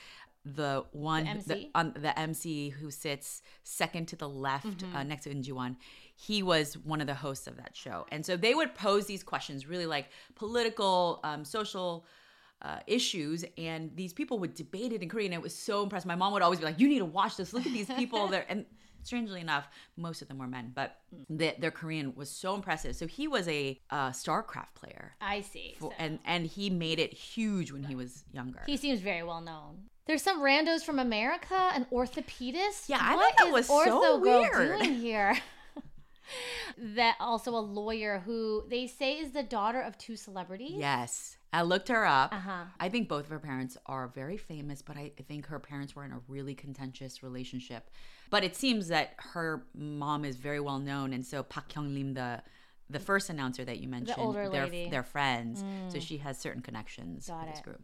[0.46, 1.72] the one, The MC?
[1.76, 4.96] on the MC who sits second to the left Mm-hmm.
[4.96, 5.76] uh, next to Injuan,
[6.16, 8.06] he was one of the hosts of that show.
[8.12, 12.06] And so they would pose these questions, really like political, um, social
[12.64, 15.34] uh, issues, and these people would debate it in Korean.
[15.34, 16.08] It was so impressive.
[16.08, 17.54] My mom would always be like, "You need to watch this.
[17.54, 18.66] Look at these people." There and
[19.04, 20.96] strangely enough, most of them were men, but
[21.30, 22.96] the, their Korean was so impressive.
[22.96, 25.76] So he was a uh, StarCraft player, I see.
[25.78, 28.62] for- So and and he made it huge when he was younger.
[28.66, 29.90] he seems very well known.
[30.06, 32.88] There's some randos from America, an orthopedist.
[32.90, 34.80] Yeah, I What thought that was so Ortho Girl weird.
[34.80, 35.38] doing here?
[36.78, 40.74] that also a lawyer who they say is the daughter of two celebrities.
[40.76, 42.34] yes, I looked her up.
[42.34, 42.64] Uh-huh.
[42.80, 46.04] I think both of her parents are very famous, but I think her parents were
[46.04, 47.90] in a really contentious relationship.
[48.32, 52.16] But it seems that her mom is very well known, and so Park Kyung Lim,
[52.16, 52.42] the
[52.90, 54.88] the first announcer that you mentioned, older they're, lady.
[54.88, 54.92] Mm.
[54.92, 57.64] they're friends, so she has certain connections Got with this it.
[57.64, 57.82] group.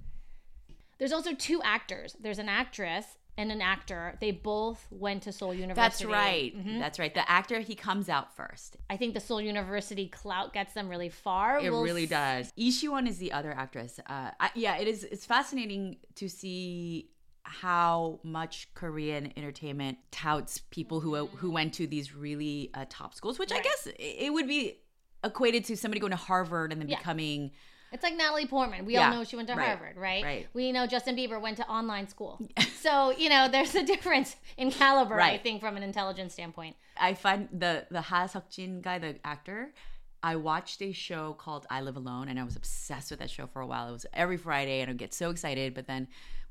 [0.98, 2.16] There's also two actors.
[2.20, 3.06] There's an actress
[3.40, 4.16] and an actor.
[4.20, 5.82] They both went to Seoul University.
[5.82, 6.56] That's right.
[6.58, 6.80] Mm-hmm.
[6.80, 7.14] That's right.
[7.14, 8.76] The actor he comes out first.
[8.90, 11.60] I think the Seoul University clout gets them really far.
[11.60, 12.54] It We'll really s- does.
[12.58, 14.00] Lee Si-won is the other actress.
[14.08, 15.04] Uh, I, yeah, it is.
[15.06, 17.10] It's fascinating to see
[17.44, 23.40] how much Korean entertainment touts people who who went to these really uh, top schools,
[23.40, 24.78] which I guess it would be
[25.24, 26.98] equated to somebody going to Harvard and then Yeah.
[26.98, 27.52] becoming
[27.92, 28.86] It's like Natalie Portman.
[28.86, 30.24] We Yeah, all know she went to right, Harvard, right?
[30.24, 30.48] right.
[30.54, 32.40] We know Justin Bieber went to online school.
[32.82, 36.76] so, you know, there's a difference in caliber, I think, from an intelligence standpoint.
[37.00, 39.74] I find the the Ha Seok-jin guy, the actor.
[40.22, 43.48] I watched a show called I Live Alone, and I was obsessed with that show
[43.48, 43.88] for a while.
[43.90, 45.74] It was every Friday, and I'd get so excited.
[45.74, 46.08] But then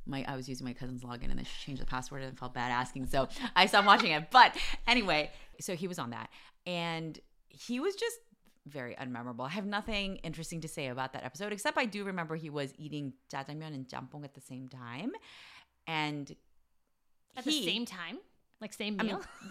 [0.06, 2.54] my I was using my cousin's login, and then she changed the password, and felt
[2.54, 4.30] bad asking, so I stopped watching it.
[4.30, 6.30] But anyway, so he was on that,
[6.66, 8.16] and he was just
[8.68, 9.46] very unmemorable.
[9.46, 12.72] I have nothing interesting to say about that episode, except I do remember he was
[12.78, 15.12] eating jjajangmyeon and jjamppong at the same time,
[15.86, 16.34] and
[17.36, 18.18] At he- the same time?
[18.60, 19.22] Like same I mean, meal?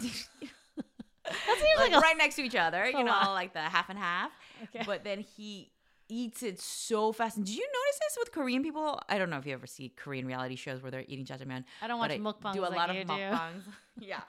[1.24, 3.32] that seems like like, right next to each other, you know, lot.
[3.32, 4.30] like the half and half.
[4.64, 4.84] Okay.
[4.86, 5.70] But then he
[6.08, 7.36] eats it so fast.
[7.36, 9.00] And did you notice this with Korean people?
[9.08, 11.64] I don't know if you ever see Korean reality shows where they're eating jjajangmyeon.
[11.82, 13.62] I don't watch mukbangs Do a like lot of mukbangs.
[14.00, 14.20] yeah,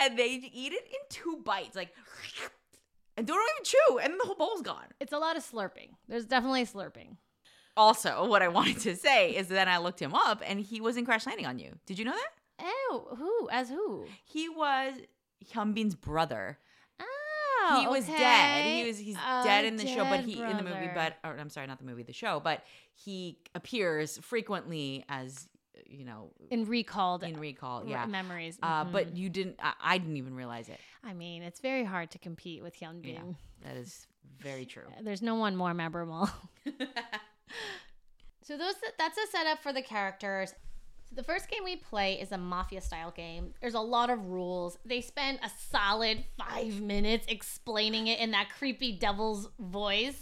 [0.00, 1.92] and they eat it in two bites, like,
[3.16, 4.86] and don't even chew, and the whole bowl's gone.
[5.00, 5.90] It's a lot of slurping.
[6.08, 7.16] There's definitely slurping.
[7.76, 10.96] Also, what I wanted to say is then I looked him up, and he was
[10.96, 11.72] in Crash Landing on You.
[11.86, 12.30] Did you know that?
[12.60, 13.48] Oh, who?
[13.50, 14.06] As who?
[14.24, 14.94] He was
[15.52, 16.58] Hyun Bin's brother.
[17.68, 18.16] Oh, he was okay.
[18.18, 18.64] dead.
[18.64, 21.16] He was he's Oh, dead in the show, but dead he in the movie, but
[21.24, 22.62] or I'm sorry, not the movie, the show, but
[22.94, 25.48] he appears frequently as
[25.86, 27.84] you know in recalled in Recall.
[27.86, 28.06] Yeah.
[28.06, 28.58] memories.
[28.62, 28.92] Uh, Mhm.
[28.92, 29.56] but you didn't.
[29.62, 30.80] I, I didn't even realize it.
[31.04, 33.36] I mean, it's very hard to compete with Hyun Yeah, Bin.
[33.62, 34.06] that is
[34.38, 34.88] very true.
[35.02, 36.28] There's no one more memorable.
[38.42, 40.54] so those that's a setup for the characters.
[41.08, 43.54] So the first game we play is a mafia style game.
[43.60, 44.76] There's a lot of rules.
[44.84, 50.20] They spend a solid five minutes explaining it in that creepy devil's voice.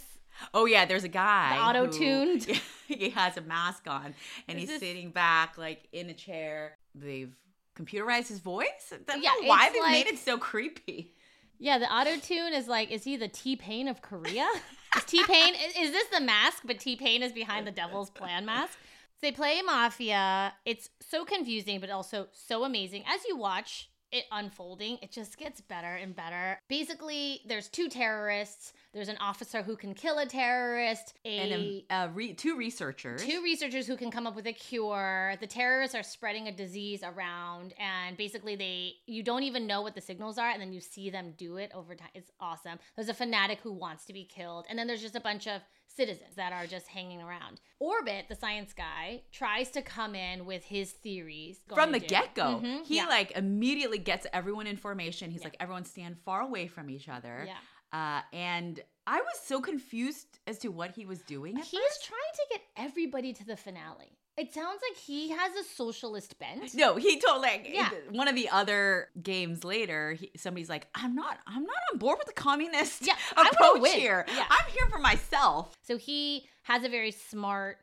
[0.53, 2.44] Oh yeah, there's a guy The auto-tuned?
[2.88, 4.14] he has a mask on
[4.49, 6.77] and Is he's this- sitting back like in a chair.
[6.94, 7.35] They've
[7.77, 8.92] computerized his voice.
[9.07, 11.12] Don't Yeah, why it's they made it so creepy.
[11.59, 14.47] Yeah, the auto tune is like, is he the T Pain of Korea?
[14.97, 18.44] is T Pain, is this the mask, but T Pain is behind the devil's plan
[18.44, 18.73] mask?
[19.20, 20.53] So they play Mafia.
[20.64, 23.05] It's so confusing, but also so amazing.
[23.07, 26.59] As you watch it unfolding, it just gets better and better.
[26.68, 28.73] Basically, there's two terrorists.
[28.94, 31.52] There's an officer who can kill a terrorist, a And
[31.90, 33.24] um, uh, re- two researchers.
[33.24, 37.02] two researchers who can come up with a cure the terrorists are spreading a disease
[37.02, 40.80] around and basically they you don't even know what the signals are and then you
[40.80, 44.24] see them do it over time it's awesome there's a fanatic who wants to be
[44.24, 48.26] killed and then there's just a bunch of citizens that are just hanging around orbit
[48.28, 52.14] the science guy tries to come in with his theories from the going to do-
[52.14, 52.61] get go.
[52.62, 53.07] Mhm, He yeah.
[53.07, 55.30] like immediately gets everyone in formation.
[55.30, 55.48] He's Yeah.
[55.48, 57.44] like, everyone stand far away from each other.
[57.46, 57.57] yeah
[57.94, 61.57] Uh, and I was so confused as to what he was doing.
[61.57, 62.04] At he's first.
[62.04, 66.74] trying to get everybody to the finale it sounds like he has a socialist bent
[66.74, 67.88] No, he told like Yeah.
[68.11, 70.14] one of the other games later.
[70.14, 74.24] He, somebody's like, "I'm not, I'm not on board with the communist Yeah, approach here.
[74.28, 74.44] Yeah.
[74.50, 77.78] I'm here for myself." So he has a very smart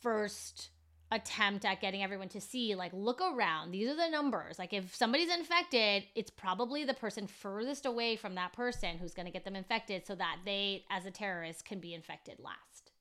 [0.00, 0.70] first
[1.12, 4.94] attempt at getting everyone to see like look around these are the numbers like if
[4.94, 9.44] somebody's infected it's probably the person furthest away from that person who's going to get
[9.44, 12.92] them infected so that they as a terrorist can be infected last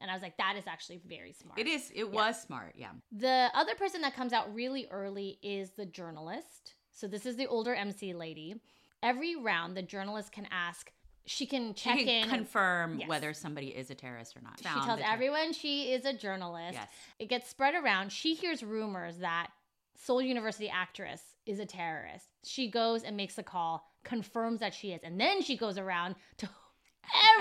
[0.00, 1.90] and i was like that is actually very smart It is.
[1.94, 2.74] It was smart.
[2.76, 2.90] Yeah.
[3.10, 6.74] the other person that comes out really early is the journalist.
[6.92, 8.56] So this is the older MC lady.
[9.02, 10.90] Every round, the journalist can ask.
[11.26, 12.28] She can check she can in.
[12.28, 13.08] confirm Yes.
[13.08, 14.58] whether somebody is a terrorist or not.
[14.58, 16.74] she tells everyone she is a journalist.
[16.74, 16.88] Yes.
[17.18, 18.12] It gets spread around.
[18.12, 19.48] She hears rumors that
[19.96, 22.26] Seoul University actress is a terrorist.
[22.44, 26.14] She goes and makes a call, confirms that she is, and then she goes around
[26.38, 26.48] to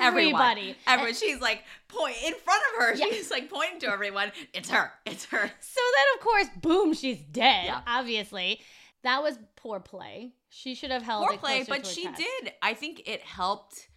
[0.01, 0.75] everybody.
[0.87, 1.13] Everyone.
[1.13, 2.93] She's like point in front of her.
[2.95, 3.05] Yeah.
[3.11, 4.31] She's like pointing to everyone.
[4.53, 4.91] It's her.
[5.05, 5.51] It's her.
[5.59, 7.65] So then, of course, boom, she's dead.
[7.65, 7.81] Yeah.
[7.87, 8.61] Obviously,
[9.05, 10.33] that was poor play.
[10.49, 12.17] She should have held Poor play, but she chest.
[12.17, 12.53] did.
[12.61, 13.87] I think it helped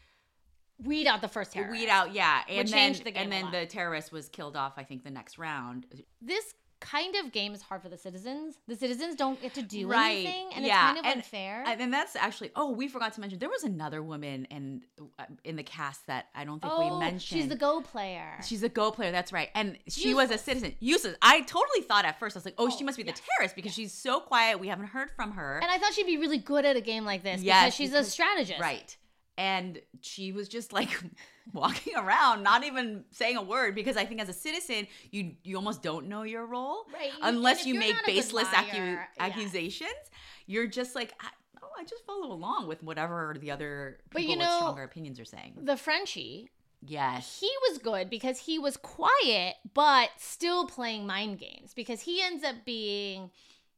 [0.79, 1.73] weed out the first terrorist.
[1.81, 2.13] weed out.
[2.15, 4.75] Yeah, and then the and then the terrorist was killed off.
[4.77, 5.87] I think the next round.
[6.21, 8.57] This kind of game is hard for the citizens.
[8.67, 11.65] The citizens don't get to do Right, anything, and yeah, it's kind of and- unfair.
[11.67, 14.83] And then that's actually oh we forgot to mention there was another woman in
[15.19, 17.23] uh, in the cast that I don't think oh, we mentioned.
[17.23, 18.39] she's the Go player.
[18.45, 19.49] She's a Go player, that's right.
[19.55, 20.75] And she was a citizen.
[20.81, 21.17] Useless.
[21.23, 23.57] I totally thought at first, I was like, oh, Oh, she must be the terrorist
[23.57, 24.61] because she's so quiet.
[24.61, 25.57] We haven't heard from her.
[25.63, 27.93] and I thought she'd be really good at a game like this Yes, because she's
[27.95, 28.61] a strategist.
[28.61, 28.95] Right.
[29.39, 30.91] And she was just like
[31.53, 35.55] walking around, not even saying a word, because I think as a citizen, you you
[35.57, 37.13] almost don't know your role Right.
[37.23, 39.25] Unless you make not a good baseless accu- liar, yeah.
[39.25, 40.11] accusations.
[40.47, 41.29] You're just like, I,
[41.63, 44.83] oh, I just follow along with whatever the other But people you with know, stronger
[44.83, 45.53] opinions are saying.
[45.63, 46.51] The Frenchie,
[46.85, 47.39] Yes.
[47.41, 52.43] he was good because he was quiet but still playing mind games because he ends
[52.45, 53.31] up being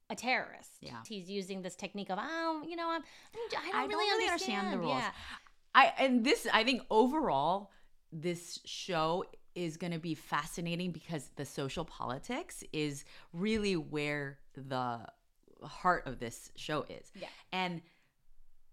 [0.09, 0.70] a terrorist.
[0.80, 1.03] Yeah.
[1.07, 4.24] He's using this technique of, oh, you know, I'm I don't I don't really, really
[4.28, 4.59] understand.
[4.66, 4.99] understand the rules.
[4.99, 5.11] Yeah.
[5.75, 7.71] I and this I think overall
[8.12, 15.01] this show is going to be fascinating because the social politics is really where the
[15.62, 17.11] heart of this show is.
[17.14, 17.29] Yeah.
[17.53, 17.83] And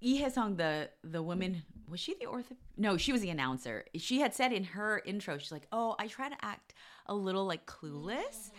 [0.01, 2.55] Lee Hye-sung, the the woman, was she the ortho?
[2.77, 3.85] No, she was the announcer.
[3.95, 6.73] She had said in her intro, she's like, "Oh, I try to act
[7.07, 8.51] a little like clueless."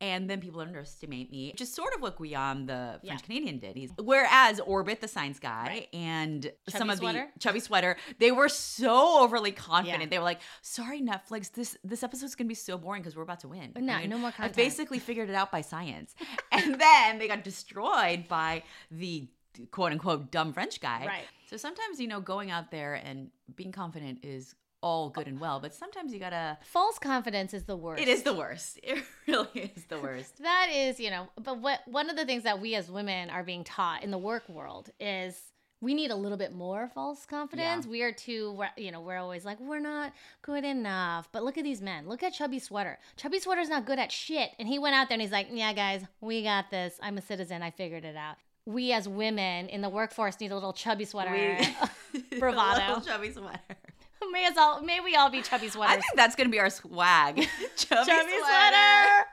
[0.00, 3.00] And then people underestimate me, which is sort of what Guillaume, the.
[3.06, 3.76] French Canadian, did.
[3.76, 5.88] He's whereas Orbit, the science guy, Right.
[5.94, 7.28] and some of Sweater?
[7.32, 10.02] the chubby sweater, they were so overly confident.
[10.02, 10.08] Yeah.
[10.08, 13.40] They were like, "Sorry, Netflix, this this episode's gonna be so boring because we're about
[13.40, 14.56] to win." No, I mean, no more I content.
[14.56, 16.14] basically figured it out by science,
[16.52, 19.28] and then they got destroyed by the
[19.70, 21.06] quote unquote dumb French guy.
[21.06, 21.24] Right.
[21.46, 25.60] So sometimes you know going out there and being confident is all good and well,
[25.60, 26.58] but sometimes you gotta.
[26.62, 28.02] False confidence is the worst.
[28.02, 28.78] It is the worst.
[28.84, 30.34] It really is the worst.
[30.42, 33.42] That is, you know, but what one of the things that we as women are
[33.42, 35.40] being taught in the work world is
[35.80, 37.86] we need a little bit more false confidence.
[37.86, 40.12] We are too, you know, we're always like, we're not
[40.42, 41.28] good enough.
[41.32, 42.06] But look at these men.
[42.08, 42.98] Look at Chubby Sweater.
[43.16, 44.50] Chubby Sweater's not good at shit.
[44.58, 46.98] And he went out there and he's like, yeah, guys, we got this.
[47.02, 47.62] I'm a citizen.
[47.62, 48.36] I figured it out.
[48.66, 51.58] We as women in the workforce need a little chubby sweater
[52.12, 52.94] We- bravado.
[52.94, 53.58] Little chubby sweater.
[54.32, 55.96] may as all, may we all be chubby sweaters.
[55.98, 57.36] I think that's gonna be our swag.
[57.76, 58.40] chubby, chubby sweater.
[58.40, 59.26] sweater.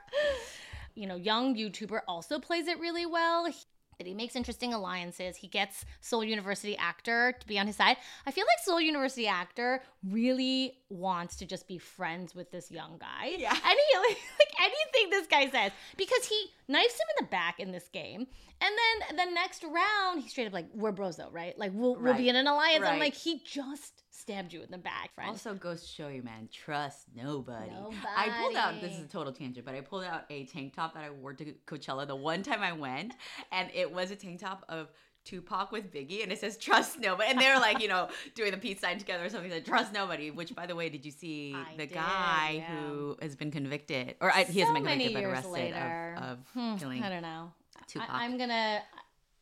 [0.94, 3.46] You know, young YouTuber also plays it really well.
[3.46, 3.54] He,
[3.98, 5.36] that he makes interesting alliances.
[5.36, 7.96] He gets Seoul University actor to be on his side.
[8.26, 12.98] I feel like Seoul University actor really wants to just be friends with this young
[12.98, 13.34] guy.
[13.36, 13.50] Yeah.
[13.50, 14.18] And he like
[14.60, 18.26] anything this guy says because he knifes him in the back in this game.
[18.60, 18.74] And
[19.08, 21.58] then the next round, he's straight up like, "We're bros though, right?
[21.58, 24.78] Like we'll we'll be in an alliance." I'm like, he just stabbed you in the
[24.78, 25.30] back, friend.
[25.30, 27.72] Also goes to show you, man, trust nobody.
[28.16, 30.94] I pulled out this is a total tangent, but I pulled out a tank top
[30.94, 33.14] that I wore to Coachella the one time I went,
[33.50, 34.88] and it was a tank top of
[35.24, 38.56] Tupac with Biggie, and it says "Trust Nobody," and they're like, you know, doing the
[38.56, 39.50] peace sign together or something.
[39.50, 42.76] That "Trust Nobody," which, by the way, did you see I the did, guy yeah.
[42.76, 46.14] who has been convicted, or I, he hasn't So been many convicted, but arrested later.
[46.18, 47.52] of, of Hmm, killing I don't know.
[47.86, 48.08] Tupac?
[48.10, 48.82] I, am gonna.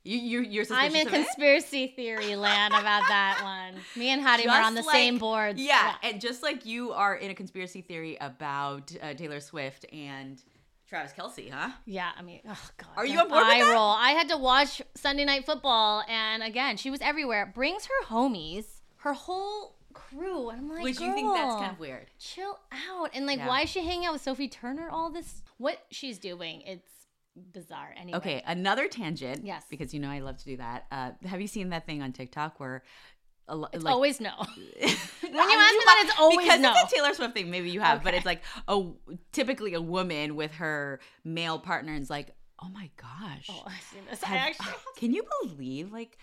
[0.05, 1.16] you, you, you're I'm in of it?
[1.24, 3.41] conspiracy theory land about that
[3.74, 3.81] one.
[3.97, 5.61] Me and Harim are on the Just same like- boards.
[5.61, 10.43] Yeah, and just like you are in a conspiracy theory about uh, Taylor Swift and
[10.91, 11.70] Travis Kelce, huh?
[11.86, 12.88] Yeah, I mean, oh god.
[12.97, 13.72] Are you don't on board with that?
[13.72, 13.91] roll.
[13.93, 17.51] I had to watch Sunday Night Football, and again, she was everywhere.
[17.55, 18.64] Brings her homies,
[18.99, 22.09] her whole crew, and I'm like, Which you think that's kind of weird.
[22.18, 22.59] chill
[22.91, 23.11] out.
[23.14, 23.47] And like, Yeah.
[23.49, 24.88] why is she hanging out with Sophie Turner?
[24.91, 26.91] All this, what she's doing, it's
[27.53, 27.95] bizarre.
[27.97, 29.45] Anyway, Okay, another tangent.
[29.45, 29.64] Yes.
[29.70, 30.86] Because you know I love to do that.
[30.91, 32.82] Uh, have you seen that thing on TikTok where
[33.51, 34.30] a lo- it's like always no.
[34.38, 34.48] when
[34.88, 36.72] you ask me that, it's always because no.
[36.74, 37.51] it's a Taylor Swift thing.
[37.51, 38.82] Maybe you have, but it's like a
[39.32, 43.82] typically a woman with her male partner and it's like, oh my gosh, Oh, I've
[43.82, 44.22] seen this.
[44.22, 44.74] I Have- actually.
[44.96, 46.16] can you believe like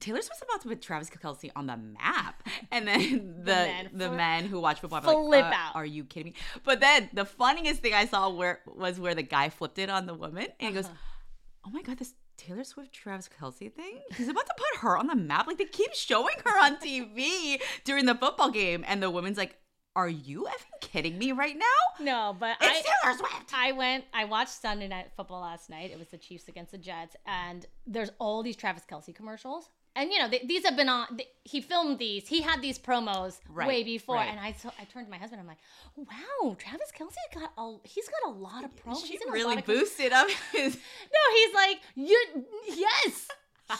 [0.00, 4.10] Taylor Swift's about to put Travis Kelce on the map, and then the men the
[4.10, 5.74] men who watch football are flip like, uh, out.
[5.74, 6.38] Are you kidding me?
[6.64, 10.06] But then the funniest thing I saw where was where the guy flipped it on
[10.06, 11.66] the woman, and he goes, Uh-huh.
[11.66, 13.98] "Oh my god, this Taylor Swift Travis Kelce thing?
[14.16, 15.46] He's about to put her on the map.
[15.46, 19.56] Like they keep showing her on TV during the football game, and the woman's like."
[19.96, 22.04] Are you effing kidding me right now?
[22.04, 23.52] No, but It's I, Taylor Swift.
[23.52, 24.04] I went.
[24.14, 25.90] I watched Sunday Night Football last night.
[25.90, 29.70] It was the Chiefs against the Jets, and there's all these Travis Kelce commercials.
[29.98, 31.16] And you know they, these have been on.
[31.16, 32.28] th he filmed these.
[32.28, 33.32] He had these promos
[33.68, 34.16] way before.
[34.16, 34.30] right.
[34.30, 35.40] And I saw, I turned to my husband.
[35.40, 35.62] I'm like,
[35.96, 37.76] wow, Travis Kelce got a.
[37.94, 39.02] He's got a lot of promos.
[39.04, 40.72] She He's in a really lot of com- boosted up his.
[41.16, 42.20] No, he's like you.
[42.68, 43.28] Yes,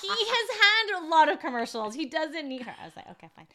[0.02, 1.94] he has had a lot of commercials.
[1.94, 2.74] He doesn't need her.
[2.82, 3.46] I was like, okay, fine.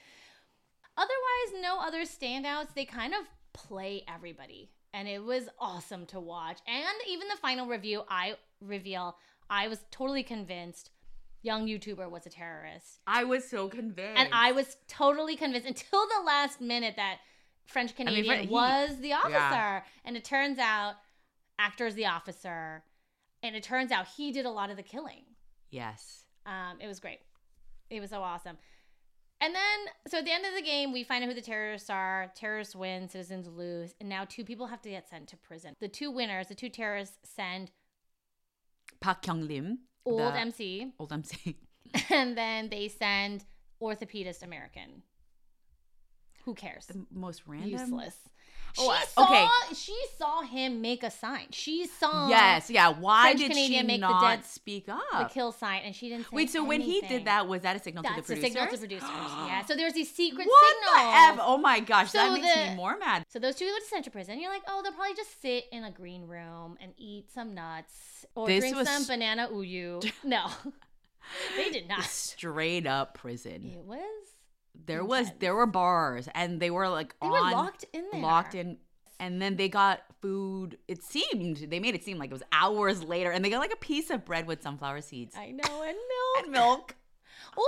[0.96, 2.74] Otherwise, no other standouts.
[2.76, 3.22] They kind of
[3.54, 6.60] play everybody, and it was awesome to watch.
[6.68, 9.18] And even the final review, I reveal,
[9.50, 10.92] I was totally convinced
[11.44, 16.08] young YouTuber was a terrorist, I was so convinced, and I was totally convinced until
[16.08, 17.18] the last minute that
[17.66, 19.82] French Canadian Fre- he- was the officer, yeah.
[20.06, 20.96] and it turns out
[21.60, 22.84] actor's the officer,
[23.44, 25.24] and it turns out he did a lot of the killing.
[25.70, 26.22] yes.
[26.46, 27.20] Um, it was great.
[27.90, 28.58] It was so awesome.
[29.40, 29.80] And then,
[30.10, 32.32] so at the end of the game, we find out who the terrorists are.
[32.36, 35.74] Terrorists win, citizens lose, and now two people have to get sent to prison.
[35.80, 37.72] The two winners, the two terrorists, send
[39.00, 41.58] Park Kyung Lim, old the- MC, old MC.
[42.10, 43.46] and then they send
[43.82, 45.04] orthopedist American.
[46.46, 46.88] Who cares?
[46.88, 47.70] the most random.
[47.70, 48.16] Useless.
[48.76, 49.76] Oh, she Oh, saw okay.
[49.76, 51.46] she saw him make a sign.
[51.52, 52.90] She saw Yes, yeah.
[52.90, 55.02] Why French did Canadian she make the dead- speak up?
[55.18, 57.80] the kill sign and she didn't Wait, so when he did that, was that a
[57.80, 59.10] signal that's to the the a signal to producers.
[59.48, 59.64] yeah.
[59.66, 61.36] So there's these secret What signals.
[61.36, 61.46] the f?
[61.48, 63.26] Oh my gosh, that makes the- me more mad.
[63.30, 64.40] So those two go to central prison.
[64.40, 68.26] You're like, oh, they'll probably just sit in a green room and eat some nuts
[68.36, 70.04] or This drink was- some banana uyu.
[70.24, 70.48] No,
[71.58, 72.04] they did not.
[72.06, 73.72] Straight up prison.
[73.74, 74.00] It was.
[74.86, 78.22] There was there were bars and they were like They on were locked in there.
[78.22, 78.78] locked in
[79.20, 80.78] and then they got food.
[80.88, 83.74] It seemed they made it seem like it was hours later and they got like
[83.74, 86.44] a piece of bread with sunflower seeds I know, and milk.
[86.44, 86.96] and milk.
[87.56, 87.68] Old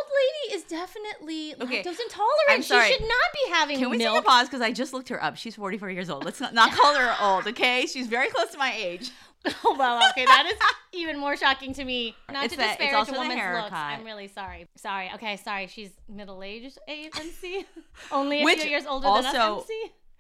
[0.50, 2.50] lady is definitely Okay, lactose intolerant.
[2.50, 2.88] I'm sorry.
[2.88, 4.16] She should not be having Can we milk.
[4.16, 4.48] take a pause?
[4.48, 5.38] Because I just looked her up.
[5.38, 6.26] She's 44 years old.
[6.26, 7.86] Let's not, not call her old, okay?
[7.86, 9.12] She's very close to my age.
[9.66, 10.58] Oh well, okay, that is
[10.94, 12.16] even more shocking to me.
[12.32, 13.72] Not It's to it's disparage also a the woman's looks.
[13.74, 14.68] I'm really sorry.
[14.78, 15.12] Sorry.
[15.16, 15.68] Okay, sorry.
[15.68, 17.66] She's middle aged ANC.
[18.12, 19.66] Only a Which few years older than us also-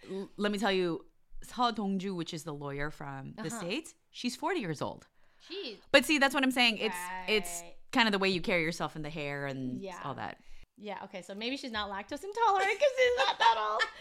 [0.09, 0.27] MC.
[0.37, 1.05] Let me tell you,
[1.45, 3.59] Seo Dongju, which is the lawyer from the Uh-huh.
[3.59, 5.07] States, she's 40 years old.
[5.51, 5.77] Jeez.
[5.91, 6.77] But see, that's what I'm saying.
[6.79, 6.97] It's
[7.27, 9.97] it's kind of the way you carry yourself in the hair and Yeah.
[10.03, 10.37] all that.
[10.77, 13.81] Yeah, okay, so maybe she's not lactose intolerant because she's not that old.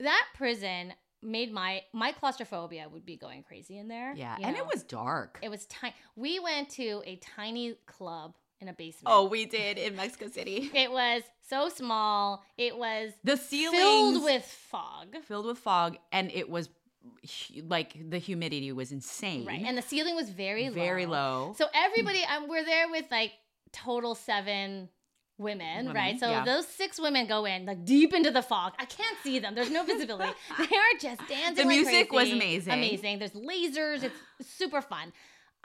[0.00, 0.92] That prison
[1.26, 4.14] made my my claustrophobia would be going crazy in there.
[4.14, 4.62] Yeah, and know?
[4.62, 5.38] it was dark.
[5.42, 5.94] it was tiny.
[6.14, 9.14] We went to a tiny club in a basement.
[9.14, 10.70] oh, we did in Mexico City.
[10.74, 12.42] it was so small.
[12.56, 15.16] It was The ceiling filled with fog.
[15.24, 16.70] filled with fog, and it was
[17.68, 19.46] like the humidity was insane.
[19.46, 20.74] Right, and the ceiling was very low.
[20.74, 21.54] very low.
[21.58, 23.32] So everybody, um, we're there with like
[23.72, 24.88] total seven
[25.38, 26.18] women, Women, right?
[26.18, 26.44] So yeah.
[26.44, 28.72] those six women go in like deep into the fog.
[28.78, 29.54] I can't see them.
[29.54, 30.32] There's no visibility.
[30.58, 31.54] they are just dancing.
[31.56, 32.72] The like music was amazing.
[32.72, 33.18] Amazing.
[33.18, 34.02] There's lasers.
[34.02, 34.16] It's
[34.48, 35.12] super fun.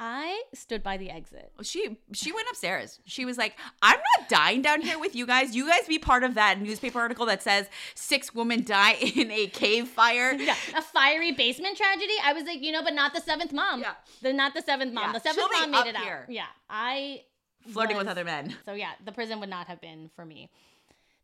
[0.04, 1.52] I stood by the exit.
[1.60, 3.00] Oh, she she went upstairs.
[3.06, 5.56] She was like, "I'm not dying down here with you guys.
[5.56, 9.46] You guys be part of that newspaper article that says six women die in a
[9.48, 12.14] cave fire." Yeah, a fiery basement tragedy.
[12.24, 13.82] I was like, you know, but not the seventh mom.
[13.82, 13.94] Yeah.
[14.24, 15.04] the not the seventh mom.
[15.08, 16.22] Yeah, The seventh she'll be mom made it here.
[16.28, 16.34] out.
[16.34, 17.22] Yeah, I
[17.70, 18.56] Flirting with other men.
[18.66, 20.50] So yeah, the prison would not have been for me.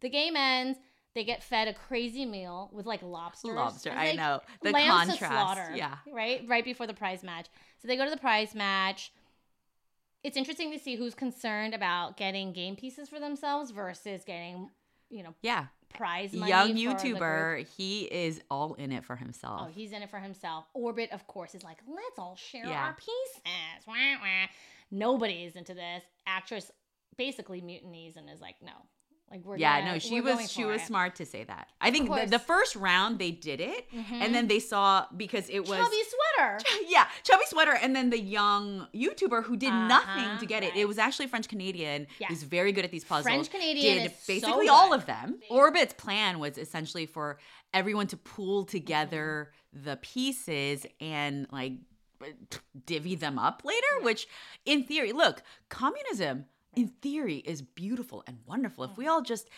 [0.01, 0.77] The game ends.
[1.15, 3.55] They get fed a crazy meal with like lobsters.
[3.55, 4.39] Lobster, It's I know.
[4.61, 5.95] The contrast, slaughter, yeah.
[6.13, 7.47] Right, right before the prize match.
[7.81, 9.11] So they go to the prize match.
[10.23, 14.69] It's interesting to see who's concerned about getting game pieces for themselves versus getting,
[15.09, 15.67] you know, Yeah.
[15.89, 16.49] prize money.
[16.51, 17.19] Young for the group.
[17.19, 19.61] YouTuber, he is all in it for himself.
[19.63, 20.65] Oh, he's in it for himself.
[20.75, 22.87] Orbit, of course, is like, let's all share Yeah.
[22.87, 23.41] our pieces.
[23.87, 24.47] Wah, wah.
[24.91, 26.03] Nobody is into this.
[26.25, 26.71] Actress
[27.17, 28.71] basically mutinies and is like, no.
[29.29, 30.85] Like we're yeah, gonna- no, she was she was it.
[30.85, 31.67] smart to say that.
[31.81, 34.21] I think the, the first round they did it, Mhm.
[34.21, 35.97] and then they saw because it was Chubby
[36.37, 36.59] sweater.
[36.87, 40.67] yeah, chubby sweater, and then the young YouTuber who did nothing Uh-huh, to get it.
[40.69, 40.77] right.
[40.77, 42.07] It was actually French Canadian.
[42.19, 42.27] Yeah.
[42.29, 43.25] He's very good at these puzzles.
[43.25, 45.41] French Canadian did is so basically all of them.
[45.49, 47.37] Orbit's plan was essentially for
[47.73, 49.83] everyone to pool together Mm-hmm.
[49.89, 51.73] the pieces and like
[52.85, 53.85] divvy them up later.
[54.01, 54.27] Which,
[54.65, 56.45] in theory, look, communism.
[56.75, 58.83] In theory, is beautiful and wonderful.
[58.83, 59.01] If Mm-hmm.
[59.01, 59.49] we all just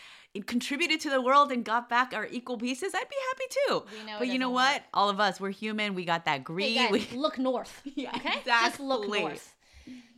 [0.46, 3.82] contributed to the world and got back our equal pieces, I'd be happy too.
[4.00, 4.74] We know it but you know what?
[4.76, 4.82] work.
[4.94, 5.94] All of us, we're human.
[5.94, 6.76] We got that Hey greed.
[6.76, 7.82] guys, we, look north.
[7.94, 8.40] Yeah, okay?
[8.46, 9.54] Just look north.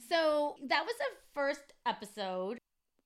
[0.09, 2.59] So that was the first episode.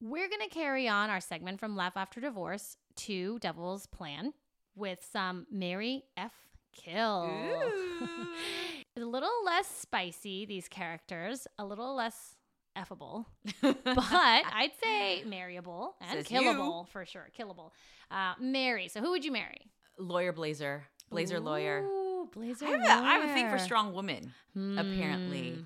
[0.03, 4.35] We're gonna carry on our segment from Love After Divorce to Devil's Plan
[4.75, 6.33] with some Marry F.
[6.75, 7.31] Kill.
[8.97, 12.37] A little less spicy, these characters, a little less
[12.77, 13.27] effable,
[13.63, 16.39] but I'd say marryable and Says you.
[16.41, 17.29] killable for sure.
[17.39, 17.71] Killable.
[18.11, 18.89] Uh, Marry.
[18.89, 19.71] So who would you marry?
[19.99, 21.83] lawyer Blazer, Blazer lawyer.
[21.83, 24.33] Ooh, Blazer I have, a, I have a thing for strong women.
[24.55, 25.53] apparently.
[25.53, 25.61] Hmm.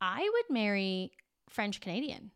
[0.00, 1.12] I would marry
[1.48, 2.30] French Canadian.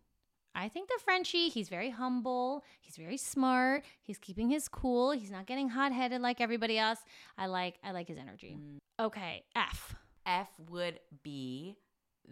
[0.54, 2.64] I think the Frenchie, he's very humble.
[2.80, 3.84] He's very smart.
[4.02, 5.12] He's keeping his cool.
[5.12, 6.98] He's not getting hot headed like everybody else.
[7.38, 8.56] I like I like his energy.
[8.58, 8.78] Mm.
[9.06, 9.94] Okay, F.
[10.26, 11.76] F would be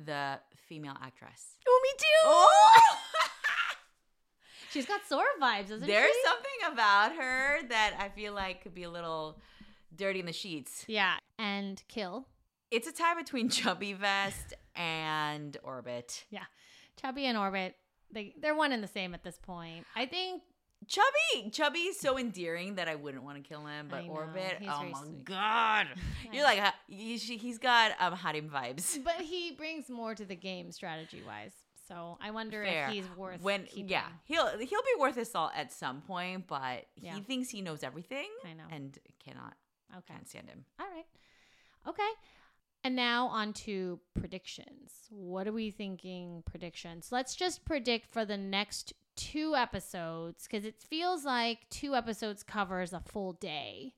[0.04, 1.56] the female actress.
[1.66, 2.04] Oh, me too.
[2.24, 2.70] Oh!
[4.72, 6.22] She's got Sora vibes, doesn't There's she?
[6.28, 9.40] something about her that I feel like could be a little
[9.96, 10.84] dirty in the sheets.
[10.86, 12.26] Yeah, and kill.
[12.70, 16.24] It's a tie between Chubby Vest and Orbit.
[16.30, 16.44] Yeah.
[17.00, 17.76] Chubby and Orbit.
[18.10, 19.86] They they're one and the same at this point.
[19.96, 20.42] I think
[20.86, 23.88] Chubby, Chubby is so endearing that I wouldn't want to kill him.
[23.90, 25.24] But know, Orbit, oh my sweet.
[25.24, 25.86] god,
[26.32, 29.02] you're like he's got um Harim vibes.
[29.04, 31.52] but he brings more to the game strategy wise.
[31.86, 32.86] So I wonder Fair.
[32.88, 33.88] if he's worth when keeping.
[33.88, 37.14] yeah he'll he'll be worth his salt at some point but Yeah.
[37.14, 38.64] he thinks he knows everything I know.
[38.70, 39.54] and cannot
[39.96, 40.12] Okay.
[40.12, 41.06] can't stand him All right.
[41.88, 42.08] Okay.
[42.84, 44.92] And now on to predictions.
[45.10, 47.08] What are we thinking predictions?
[47.10, 52.92] Let's just predict for the next two episodes because it feels like two episodes covers
[52.92, 53.92] a full day.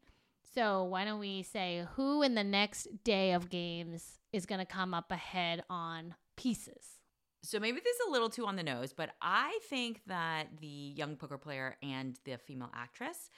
[0.55, 4.65] So why don't we say who in the next day of games is going to
[4.65, 6.97] come up ahead on pieces?
[7.43, 10.67] So maybe this is a little too on the nose, but I think that the
[10.67, 13.31] young poker player and the female actress,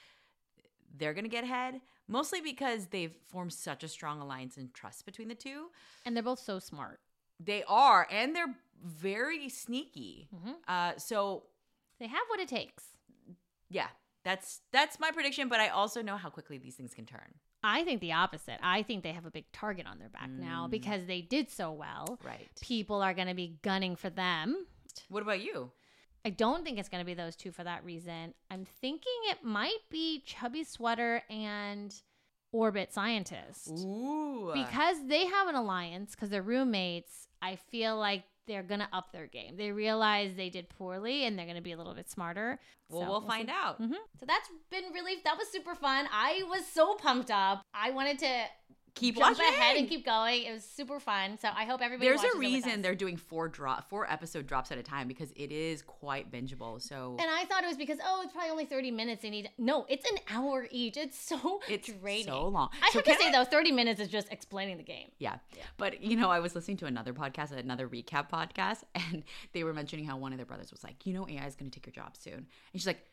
[0.97, 5.05] they're going to get ahead, mostly because they've formed such a strong alliance and trust
[5.05, 5.67] between the two.
[6.05, 6.99] And they're both so smart.
[7.39, 10.29] They are, and they're very sneaky.
[10.33, 10.55] Mhm.
[10.67, 11.43] Uh, so
[11.99, 12.83] They have what it takes.
[13.69, 13.87] yeah,
[14.23, 15.47] that's that's my prediction.
[15.49, 17.33] But I also know how quickly these things can turn.
[17.63, 18.59] I think the opposite.
[18.61, 20.71] I think they have a big target on their back now Mm.
[20.71, 22.19] because they did so well.
[22.23, 22.49] Right.
[22.61, 24.65] People are going to be gunning for them.
[25.07, 25.71] What about you?
[26.25, 28.33] I don't think it's going to be those two for that reason.
[28.51, 31.93] I'm thinking it might be Chubby Sweater and
[32.51, 33.69] Orbit Scientist.
[33.69, 34.51] Ooh.
[34.53, 39.27] Because they have an alliance, because they're roommates, I feel like they're to up their
[39.27, 39.55] game.
[39.57, 42.59] They realize they did poorly and they're to be a little bit smarter.
[42.89, 43.27] well, So we'll see.
[43.27, 43.81] find out.
[43.81, 43.95] Mhm.
[44.19, 46.07] So that's been really, that was super fun.
[46.11, 47.61] I was so pumped up.
[47.73, 48.45] I wanted to
[48.95, 49.53] Keep jump watching.
[49.53, 50.43] ahead and keep going.
[50.43, 51.37] It was super fun.
[51.39, 54.77] So I hope everybody There's a reason they're doing four drop four episode drops at
[54.77, 56.81] a time because it is quite bingeable.
[56.81, 59.23] So And I thought it was because oh, it's probably only thirty minutes.
[59.23, 60.95] They need no, it's an hour each.
[60.97, 62.25] It's so it's draining.
[62.25, 62.69] so long.
[62.83, 65.09] I so have to say I- though, thirty minutes is just explaining the game.
[65.17, 65.37] Yeah.
[65.57, 65.63] Yeah.
[65.77, 69.23] But you know, I was listening to another podcast, another recap podcast, and
[69.53, 71.71] they were mentioning how one of their brothers was like, you know, AI is gonna
[71.71, 72.33] take your job soon.
[72.35, 73.03] And she's like,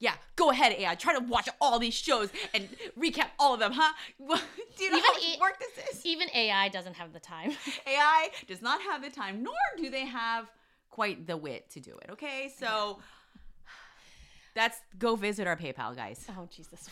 [0.00, 0.94] Yeah, go ahead, AI.
[0.94, 3.92] Try to watch all these shows and recap all of them, huh?
[4.76, 6.06] Do you know how Even E- work this is?
[6.06, 7.50] Even AI doesn't have the time.
[7.86, 10.50] AI does not have the time, nor do they have
[10.88, 12.10] quite the wit to do it.
[12.12, 13.00] Okay, so
[14.54, 16.26] that's go visit our PayPal, guys.
[16.36, 16.88] oh Jesus!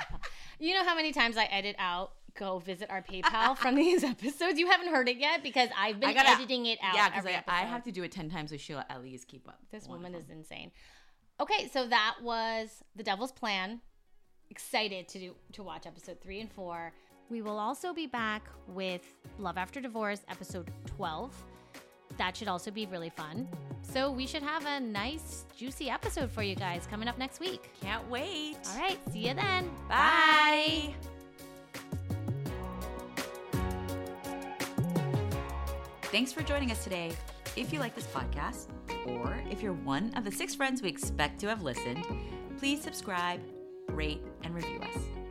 [0.58, 4.58] you know how many times I edit out go visit our PayPal from these episodes?
[4.58, 6.94] You haven't heard it yet because I've been gotta- editing it out.
[6.94, 9.48] Yeah, because I, I have to do it ten times so she'll at least keep
[9.48, 9.60] up.
[9.70, 10.70] This woman is insane.
[11.42, 13.80] Okay, so that was the Devil's Plan.
[14.50, 16.92] Excited to do to watch episode three and four.
[17.30, 19.02] We will also be back with
[19.40, 21.34] Love After Divorce, episode twelve.
[22.16, 23.48] That should also be really fun.
[23.82, 27.70] So we should have a nice, juicy episode for you guys coming up next week.
[27.80, 28.58] Can't wait.
[28.70, 29.68] All right, see you then.
[29.88, 30.94] Bye.
[36.02, 37.10] Thanks for joining us today.
[37.54, 38.68] If you like this podcast,
[39.06, 42.02] or if you're one of the six friends we expect to have listened,
[42.58, 43.40] please subscribe,
[43.88, 45.21] rate, and review us.